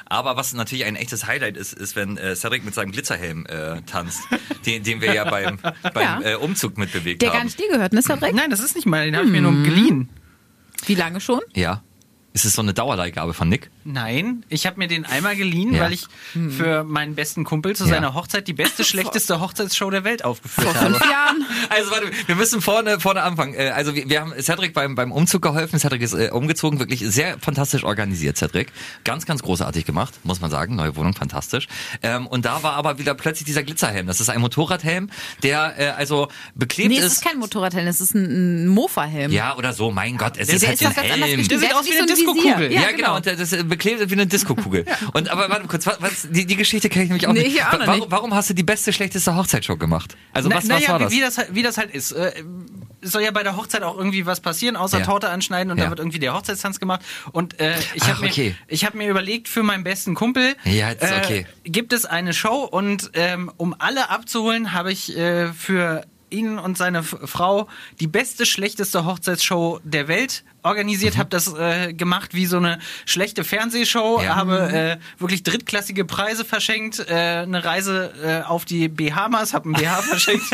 [0.08, 3.80] Aber was natürlich ein echtes Highlight ist, ist, wenn äh, Cedric mit seinem Glitzerhelm äh,
[3.82, 4.20] tanzt,
[4.66, 5.58] den, den wir ja beim,
[5.94, 6.32] beim Ja.
[6.32, 7.38] Äh, Umzug mitbewegt Der haben.
[7.38, 8.32] gar nicht dir gehört, ne, Cedric?
[8.32, 9.52] Nein, das ist nicht mal, den habe ich mir Hm.
[9.54, 10.08] nur geliehen.
[10.84, 11.40] Wie lange schon?
[11.56, 11.82] Ja.
[12.36, 13.70] Ist es so eine Dauerleihgabe von Nick?
[13.84, 15.84] Nein, ich habe mir den einmal geliehen, Ja.
[15.84, 16.04] weil ich
[16.50, 17.90] für meinen besten Kumpel zu Ja.
[17.94, 20.90] seiner Hochzeit die beste, schlechteste Hochzeitsshow der Welt aufgeführt Vor habe.
[20.94, 21.46] fünf Jahren.
[21.70, 23.54] Also warte, wir müssen vorne vorne anfangen.
[23.54, 25.78] Äh, Also wir, wir haben Cedric beim beim Umzug geholfen.
[25.78, 28.36] Cedric ist äh, umgezogen, wirklich sehr fantastisch organisiert.
[28.36, 28.68] Cedric,
[29.04, 30.76] ganz ganz großartig gemacht, muss man sagen.
[30.76, 31.68] Neue Wohnung, fantastisch.
[32.02, 34.06] Ähm, und da war aber wieder plötzlich dieser Glitzerhelm.
[34.06, 35.08] Das ist ein Motorradhelm,
[35.42, 37.12] der äh, also beklebt Nee, es ist.
[37.14, 39.32] ist kein Motorradhelm, es ist ein, ein Mofa-Helm.
[39.32, 39.90] ja oder so.
[39.90, 41.48] Mein Gott, es Der ist ist halt doch ein Helm.
[41.48, 42.68] Der sieht aus wie so ein Disco-Kugel.
[42.70, 42.80] Visier.
[42.80, 44.84] Ja, genau, und das ist beklebt wie eine Disco-Kugel.
[45.12, 47.56] Und aber warte kurz, was, was, die, die Geschichte kenne ich nämlich auch Nee, nicht.
[47.56, 48.10] ich auch noch warum, nicht.
[48.10, 50.16] warum hast du die beste, schlechteste Hochzeitsshow gemacht?
[50.32, 51.12] Also was, Na, was naja, war das?
[51.12, 52.12] Wie, wie, das halt, wie das halt ist.
[52.12, 52.32] Äh,
[53.00, 55.04] es soll ja bei der Hochzeit auch irgendwie was passieren, außer Ja.
[55.04, 55.84] Torte anschneiden und Ja.
[55.84, 57.02] da wird irgendwie der Hochzeitstanz gemacht.
[57.32, 58.54] Und äh, ich habe mir, okay.
[58.68, 61.46] ich hab mir überlegt, für meinen besten Kumpel Ja, jetzt, okay.
[61.64, 66.58] äh, gibt es eine Show und ähm, um alle abzuholen, habe ich äh, für ihn
[66.58, 67.68] und seine F Frau
[68.00, 71.18] die beste, schlechteste Hochzeitsshow der Welt organisiert, Mhm.
[71.18, 74.36] habe das äh, gemacht wie so eine schlechte Fernsehshow, Ja.
[74.36, 79.72] habe äh, wirklich drittklassige Preise verschenkt, äh, eine Reise äh, auf die BH-Mas, habe ein
[79.72, 80.44] BH verschenkt.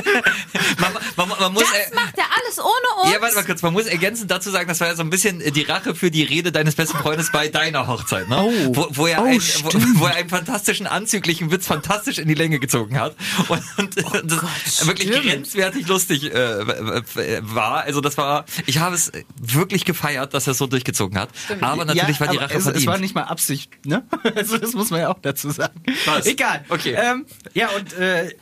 [0.79, 3.13] man, man, man muss, Das äh, macht er alles ohne uns.
[3.15, 3.63] Ja, warte mal kurz.
[3.63, 6.11] Man muss ergänzend dazu sagen, das war ja so ein bisschen äh, die Rache für
[6.11, 8.39] die Rede deines besten Freundes bei deiner Hochzeit, ne?
[8.41, 8.53] Oh.
[8.77, 12.35] Wo, wo, er Oh, ein, wo, wo er einen fantastischen, anzüglichen Witz fantastisch in die
[12.35, 13.17] Länge gezogen hat.
[13.49, 15.27] Und, und das wirklich Oh stimmt.
[15.33, 17.83] grenzwertig lustig äh, war.
[17.85, 21.31] Also das war, ich habe es wirklich gefeiert, dass er so durchgezogen hat.
[21.61, 22.83] Aber natürlich war die Rache es, verdient.
[22.83, 24.03] es war nicht mal Absicht, ne?
[24.35, 25.83] Also das muss man ja auch dazu sagen.
[26.07, 26.27] Was?
[26.27, 26.65] Egal.
[26.69, 26.97] Okay.
[26.97, 28.35] Ähm, ja, und äh,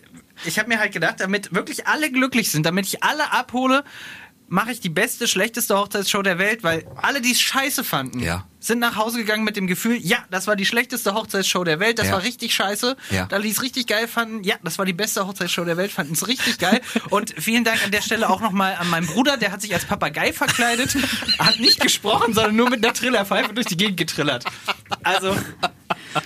[0.44, 3.84] ich habe mir halt gedacht, damit wirklich alle glücklich sind, damit ich alle abhole,
[4.53, 8.44] mache ich die beste, schlechteste Hochzeitsshow der Welt, weil alle, die es scheiße fanden, Ja.
[8.59, 12.01] sind nach Hause gegangen mit dem Gefühl, ja, das war die schlechteste Hochzeitsshow der Welt,
[12.01, 12.14] das Ja.
[12.14, 12.96] war richtig scheiße.
[13.11, 13.26] Ja.
[13.26, 16.14] Da die es richtig geil fanden, ja, das war die beste Hochzeitsshow der Welt, fanden
[16.14, 16.80] es richtig geil.
[17.11, 19.84] Und vielen Dank an der Stelle auch nochmal an meinen Bruder, der hat sich als
[19.84, 20.96] Papagei verkleidet,
[21.38, 24.44] hat nicht gesprochen, sondern nur mit einer Trillerpfeife durch die Gegend getrillert.
[25.05, 25.36] Also,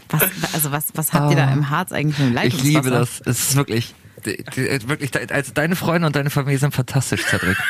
[0.09, 0.23] Was,
[0.55, 2.69] also was, was habt ihr da im Harz eigentlich für ein ich Leitungswasser?
[2.69, 3.21] liebe das.
[3.27, 3.95] Es ist wirklich,
[4.25, 7.59] die- die- wirklich, also deine Freunde und deine Familie sind fantastisch, Cedric.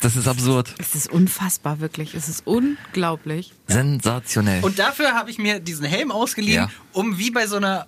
[0.00, 0.74] Das ist absurd.
[0.78, 2.14] Es ist unfassbar, wirklich.
[2.14, 3.52] Es ist unglaublich.
[3.66, 4.62] Sensationell.
[4.64, 6.70] und dafür habe ich mir diesen Helm ausgeliehen, Ja.
[6.92, 7.86] um wie bei so einer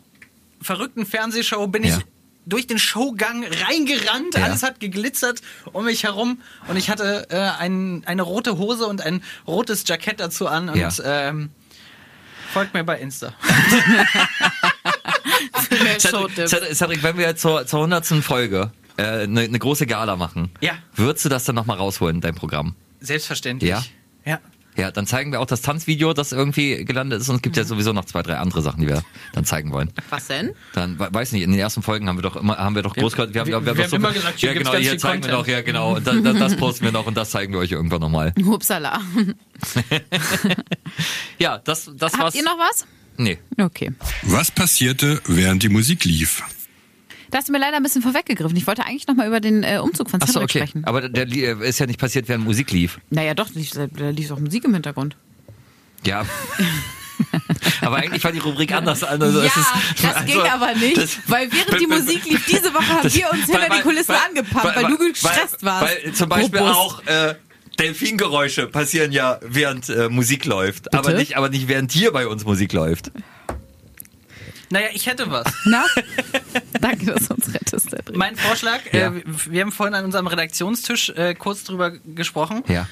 [0.61, 1.97] verrückten Fernsehshow bin Ja.
[1.99, 2.05] ich
[2.45, 4.45] durch den Showgang reingerannt, Ja.
[4.45, 5.41] alles hat geglitzert
[5.73, 10.21] um mich herum und ich hatte äh, ein, eine rote Hose und ein rotes Jackett
[10.21, 10.91] dazu an und Ja.
[11.05, 11.51] ähm,
[12.53, 13.33] folgt mir bei Insta.
[15.99, 18.07] Cedric, Cedric, Cedric, wenn wir zur, zur 100.
[18.23, 20.73] Folge eine äh, ne ne große Gala machen, Ja.
[20.95, 22.75] würdest du das dann nochmal rausholen, dein Programm?
[23.01, 23.71] Selbstverständlich.
[23.71, 23.83] Ja?
[24.25, 24.39] Ja.
[24.75, 27.29] Ja, dann zeigen wir auch das Tanzvideo, das irgendwie gelandet ist.
[27.29, 29.03] Und es gibt ja sowieso noch zwei, drei andere Sachen, die wir
[29.35, 29.93] dann zeigen wollen.
[30.09, 30.53] Was denn?
[30.73, 32.95] Dann we- weiß nicht, in den ersten Folgen haben wir doch immer, haben wir doch
[32.95, 34.73] groß gehört, wir haben, wir- wir, wir doch haben so, immer gesagt, hier ja genau,
[34.73, 35.47] ganz hier viel zeigen wir Content.
[35.49, 37.71] doch, ja genau, und das, das, das posten wir noch und das zeigen wir euch
[37.71, 38.33] irgendwann nochmal.
[38.43, 38.99] Hupsala.
[41.39, 42.35] Ja, das, das Habt war's.
[42.35, 42.87] ihr noch was?
[43.17, 43.39] Nee.
[43.59, 43.93] Okay.
[44.23, 46.43] Was passierte, während die Musik lief?
[47.31, 48.57] Da hast du mir leider ein bisschen vorweggegriffen.
[48.57, 50.59] Ich wollte eigentlich noch mal über den äh, Umzug von Achso, Cedric okay.
[50.59, 50.85] sprechen.
[50.85, 53.01] Aber der, der ist ja nicht passiert, während Musik lief.
[53.11, 55.17] Naja, doch, da da lief doch Musik im Hintergrund.
[56.05, 56.27] Ja.
[57.81, 59.03] aber eigentlich war die Rubrik anders.
[59.03, 62.45] Also ja, es ist- das also, ging aber nicht, das- weil während die Musik lief,
[62.47, 65.87] diese Woche haben das- wir uns hinter die Kulissen angepumpt, weil, du gestresst warst.
[66.05, 66.77] Weil zum Beispiel Robust.
[66.77, 67.35] auch äh,
[67.79, 71.19] Delfingeräusche passieren ja während äh, Musik läuft, aber Bitte?
[71.19, 73.11] nicht, aber nicht während hier bei uns Musik läuft.
[74.71, 75.47] Naja, ich hätte was.
[75.65, 75.85] Na?
[76.81, 77.91] Danke, dass du uns rettest.
[78.15, 79.09] Mein Vorschlag, Ja.
[79.15, 82.63] äh, wir haben vorhin an unserem Redaktionstisch äh, kurz drüber gesprochen.
[82.69, 82.89] Ja.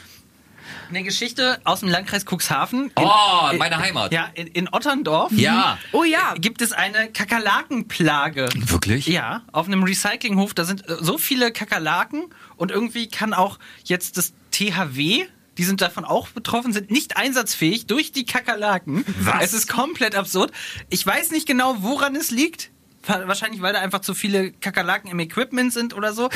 [0.91, 2.87] Eine Geschichte aus dem Landkreis Cuxhaven.
[2.87, 4.12] In, Oh, meine Heimat.
[4.12, 5.78] ja, in, in Otterndorf Ja.
[5.93, 6.35] Oh ja.
[6.37, 8.49] gibt es eine Kakerlakenplage.
[8.57, 9.07] Wirklich?
[9.07, 12.24] Ja, auf einem Recyclinghof, da sind äh, so viele Kakerlaken
[12.57, 15.26] und irgendwie kann auch jetzt das THW,
[15.59, 19.05] die sind davon auch betroffen, sind nicht einsatzfähig durch die Kakerlaken.
[19.20, 19.42] Was?
[19.44, 20.53] Es ist komplett absurd.
[20.88, 22.70] Ich weiß nicht genau, woran es liegt.
[23.07, 26.28] Wa- Wahrscheinlich, weil da einfach zu viele Kakerlaken im Equipment sind oder so.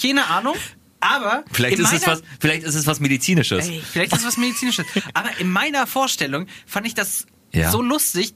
[0.00, 0.54] Keine Ahnung.
[1.00, 3.68] Aber Vielleicht ist, es was, vielleicht ist es was Medizinisches.
[3.68, 4.86] Ey, vielleicht ist es was Medizinisches.
[5.14, 7.70] Aber in meiner Vorstellung fand ich das Ja.
[7.70, 8.34] so lustig,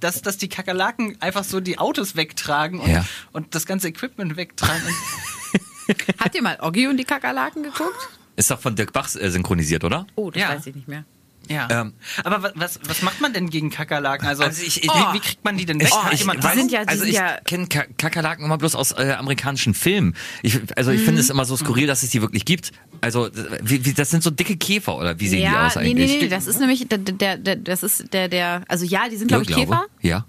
[0.00, 3.04] dass, dass die Kakerlaken einfach so die Autos wegtragen und, Ja.
[3.32, 4.82] und das ganze Equipment wegtragen.
[6.18, 8.08] Habt ihr mal Oggi und die Kakerlaken geguckt?
[8.38, 10.06] Ist doch von Dirk Bach äh, synchronisiert, oder?
[10.14, 10.48] Oh, das Ja.
[10.50, 11.04] weiß ich nicht mehr.
[11.48, 11.66] ja.
[11.70, 11.92] Ähm.
[12.24, 14.28] Aber wa- was, was macht man denn gegen Kakerlaken?
[14.28, 15.88] Also, Also ich- wie, ich- wie kriegt man die denn weg?
[15.88, 18.74] Ich, Hat ich, die sind ja- die also ich ja- kenne Ka Kakerlaken immer bloß
[18.76, 20.14] aus äh, amerikanischen Filmen.
[20.42, 22.70] Ich, also ich finde es immer so skurril, dass es die wirklich gibt.
[23.00, 23.28] Also
[23.62, 26.10] wie, wie, das sind so dicke Käfer oder wie sehen die ja, aus nee, eigentlich?
[26.12, 29.16] nee, nee, das ist nämlich der, der, der das ist der, der, also ja, die
[29.16, 29.62] sind glaube ich glaube.
[29.66, 29.86] Käfer.
[30.02, 30.26] Ja.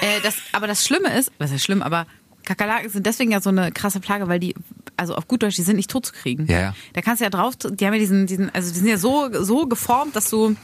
[0.00, 2.06] Äh, das, aber das Schlimme ist, was ist schlimm, aber
[2.44, 4.54] Kakerlaken sind deswegen ja so eine krasse Plage, weil die,
[4.96, 6.46] also auf gut Deutsch, die sind nicht tot zu kriegen.
[6.46, 6.74] Ja, ja.
[6.92, 9.28] Da kannst du ja drauf, die haben ja diesen, diesen, also die sind ja so,
[9.42, 10.56] so geformt, dass du,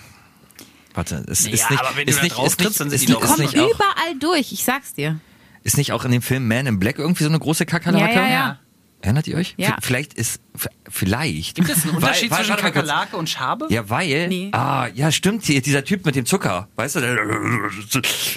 [0.94, 2.80] Warte, es Ja, ist nicht, aber wenn du ist da nicht, drauf ist nicht, trittst,
[2.80, 5.20] dann sind ist die ist kommen überall durch, ich sag's dir.
[5.62, 8.14] ist nicht auch in dem Film Man in Black irgendwie so eine große Kakerlake?
[8.14, 8.58] Ja, ja, ja.
[9.00, 9.54] Erinnert ihr euch?
[9.56, 9.68] Ja.
[9.68, 10.40] V- Vielleicht ist,
[10.88, 11.54] vielleicht.
[11.54, 12.60] Gibt es einen Unterschied Weil- weil- zwischen.
[12.60, 13.66] Kakerlake und Schabe?
[13.70, 14.48] Ja, weil, Nee.
[14.52, 17.16] ah, ja, stimmt, hier, dieser Typ mit dem Zucker, weißt du, der,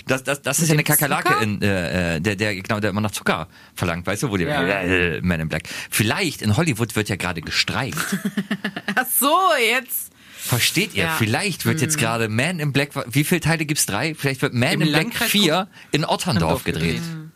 [0.06, 1.42] das, das, das ist ja eine Kakerlake, Zucker?
[1.42, 4.44] in, äh, äh, der, der, genau, der immer noch Zucker verlangt, weißt du, wo die,
[4.44, 4.62] Ja.
[4.82, 5.64] äh, Man in Black.
[5.90, 7.98] Vielleicht, in Hollywood wird ja gerade gestreikt.
[8.96, 10.12] Ach so, jetzt.
[10.38, 11.04] Versteht ihr?
[11.06, 11.16] Ja.
[11.18, 13.86] Vielleicht wird jetzt gerade Man in Black, wie viele Teile gibt's?
[13.86, 14.16] Drei?
[14.16, 16.96] Vielleicht wird Man Im in Black Landkreis 4 in Otterndorf Otterndorf gedreht.
[16.96, 17.31] gedreht.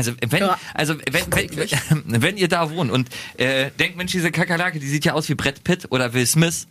[0.00, 0.58] Also wenn, Ja.
[0.74, 5.04] also wenn, wenn, wenn ihr da wohnt und äh, denkt, Mensch, diese Kakerlake, die sieht
[5.04, 6.66] ja aus wie Brett Pitt oder Will Smith,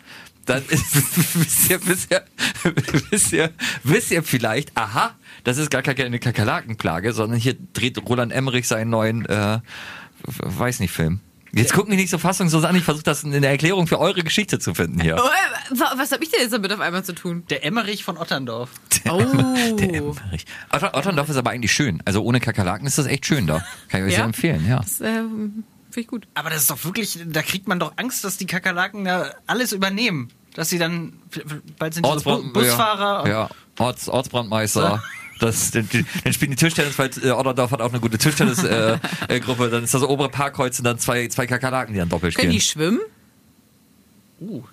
[0.45, 2.23] dann wisst, ihr, wisst, ihr,
[3.11, 3.51] wisst, ihr,
[3.83, 8.89] wisst ihr vielleicht, aha, das ist gar keine Kakerlakenplage, sondern hier dreht Roland Emmerich seinen
[8.89, 9.59] neuen, äh,
[10.23, 11.19] weiß nicht, Film.
[11.53, 14.21] Jetzt guckt mich nicht so fassungslos an, ich versuche das in der Erklärung für eure
[14.23, 15.15] Geschichte zu finden hier.
[15.19, 17.43] Oh, wa- was hab ich denn jetzt damit auf einmal zu tun?
[17.49, 18.69] Der Emmerich von Otterndorf.
[19.03, 19.19] Der, Oh.
[19.77, 20.45] der Emmerich.
[20.71, 22.01] Otter, Otterndorf ist aber eigentlich schön.
[22.05, 23.63] Also ohne Kakerlaken ist das echt schön da.
[23.87, 24.17] Kann ich euch Ja?
[24.17, 24.77] sehr empfehlen, ja.
[24.77, 25.63] Das äh, finde
[25.95, 26.27] ich gut.
[26.35, 29.71] Aber das ist doch wirklich, da kriegt man doch Angst, dass die Kakerlaken da alles
[29.73, 30.29] übernehmen.
[30.53, 31.13] Dass sie dann,
[31.77, 33.27] bald sind die so Bu Busfahrer.
[33.27, 33.49] Ja, ja.
[33.77, 35.01] Orts, Ortsbrandmeister.
[35.39, 38.99] Das, den, den spielen die Tischtennis, weil äh, Otterdorf hat auch eine gute Tischtennisgruppe.
[39.27, 39.69] Äh, Gruppe.
[39.69, 42.59] dann ist das obere Parkkreuz und dann zwei, zwei Kakerlaken, die dann doppelt Können die
[42.61, 42.99] spielen.
[44.39, 44.49] schwimmen?
[44.51, 44.63] Uh.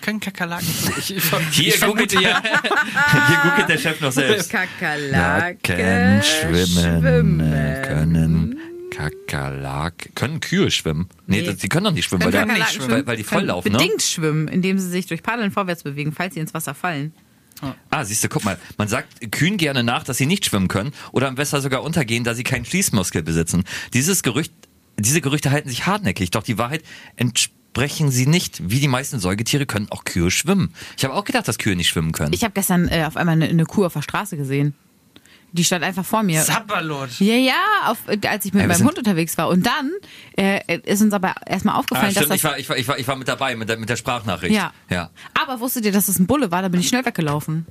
[0.00, 0.66] Können- Kakerlaken.
[0.98, 1.22] Ich, ich,
[1.52, 2.20] Hier ich googelt, ja.
[2.42, 4.50] hier googelt der Chef noch selbst.
[4.50, 7.38] Kakerlaken Laken schwimmen,
[7.82, 8.58] können
[8.90, 11.08] Kakerlaken, können Kühe schwimmen?
[11.26, 11.46] Nee, Nee.
[11.46, 13.06] das- die können doch nicht schwimmen, weil, der, Kakerlaken weil, schwimmen?
[13.06, 13.78] weil die Können volllaufen, ne?
[13.78, 17.12] Bedingt schwimmen, indem sie sich durch Paddeln vorwärts bewegen, falls sie ins Wasser fallen.
[17.90, 20.92] Ah, siehst du, guck mal, man sagt Kühen gerne nach, dass sie nicht schwimmen können
[21.12, 23.64] oder am besser sogar untergehen, da sie keinen Schließmuskel besitzen.
[23.94, 24.52] Dieses Gerücht,
[24.98, 26.82] diese Gerüchte halten sich hartnäckig, doch die Wahrheit
[27.16, 28.68] entsprechen sie nicht.
[28.68, 30.74] Wie die meisten Säugetiere können auch Kühe schwimmen.
[30.96, 32.32] Ich habe auch gedacht, dass Kühe nicht schwimmen können.
[32.32, 34.74] Ich habe gestern äh, auf einmal eine, eine Kuh auf der Straße gesehen.
[35.54, 36.42] Die stand einfach vor mir.
[36.42, 37.20] Sapperlot.
[37.20, 37.54] Ja, ja,
[37.86, 39.48] auf, als ich mit Ja, meinem Hund unterwegs war.
[39.48, 39.90] Und dann
[40.36, 42.50] äh, ist uns aber erstmal ah, aufgefallen, stimmt, dass ich das.
[42.50, 44.54] war, ich, war, ich, war, ich war mit dabei, mit der, mit der Sprachnachricht.
[44.54, 44.72] ja.
[44.88, 45.10] Ja.
[45.40, 46.62] Aber wusstet ihr, dass es ein Bulle war?
[46.62, 47.66] Da bin ich schnell weggelaufen.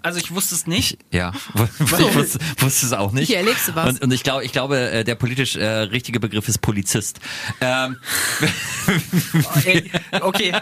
[0.00, 0.98] Also ich wusste es nicht.
[1.10, 3.26] Ja, ich wusste, wusste es auch nicht.
[3.26, 3.94] Hier erlebst du was.
[3.94, 7.18] Und, und ich glaube, ich glaube, äh, der politisch äh, richtige Begriff ist Polizist.
[7.60, 7.96] Ähm,
[9.64, 9.90] Ey,
[10.20, 10.52] okay,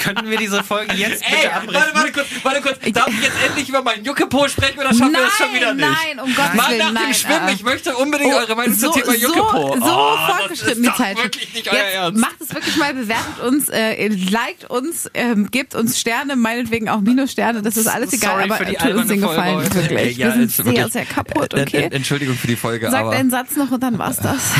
[0.00, 1.74] könnten wir diese Folge jetzt bitte Ey, abbrechen?
[1.74, 2.78] warte, warte kurz, warte kurz.
[2.92, 5.88] Darf ich jetzt endlich über meinen Juckepo sprechen oder schaffen wir das schon wieder nicht?
[5.88, 7.04] Nein, um Gottes Mal Willen, nach nein.
[7.06, 9.76] dem Schwimmen, äh, ich möchte unbedingt oh, eure Meinung so, zum Thema so, Juckepo.
[9.78, 11.16] So oh, fortgeschritten ist Zeit.
[11.22, 12.20] wirklich nicht euer Jetzt Ernst.
[12.20, 17.00] macht es wirklich mal, bewertet uns, äh, liked uns, ähm, gebt uns Sterne, meinetwegen auch
[17.00, 19.90] Minussterne, das ist alles egal, Sorry aber für die tut uns Gefallen, Folge heute.
[19.90, 20.16] wirklich.
[20.16, 21.82] Ja, Wir sind sehr, wirklich- sehr kaputt, okay?
[21.84, 24.52] Ent- Entschuldigung für die Folge, Sag aber deinen Satz noch und dann war's das.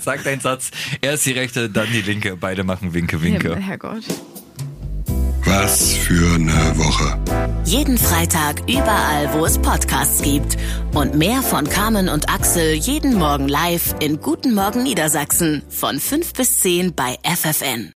[0.04, 0.70] sag deinen Satz.
[1.00, 2.36] Erst die rechte, dann die linke.
[2.36, 3.56] Beide machen Winke, Winke.
[3.56, 4.04] Herrgott.
[5.46, 7.18] Was für eine Woche.
[7.66, 10.56] Jeden Freitag überall, wo es Podcasts gibt.
[10.94, 16.32] Und mehr von Carmen und Axel jeden Morgen live in Guten Morgen Niedersachsen von 5
[16.32, 17.92] bis 10 bei FFN.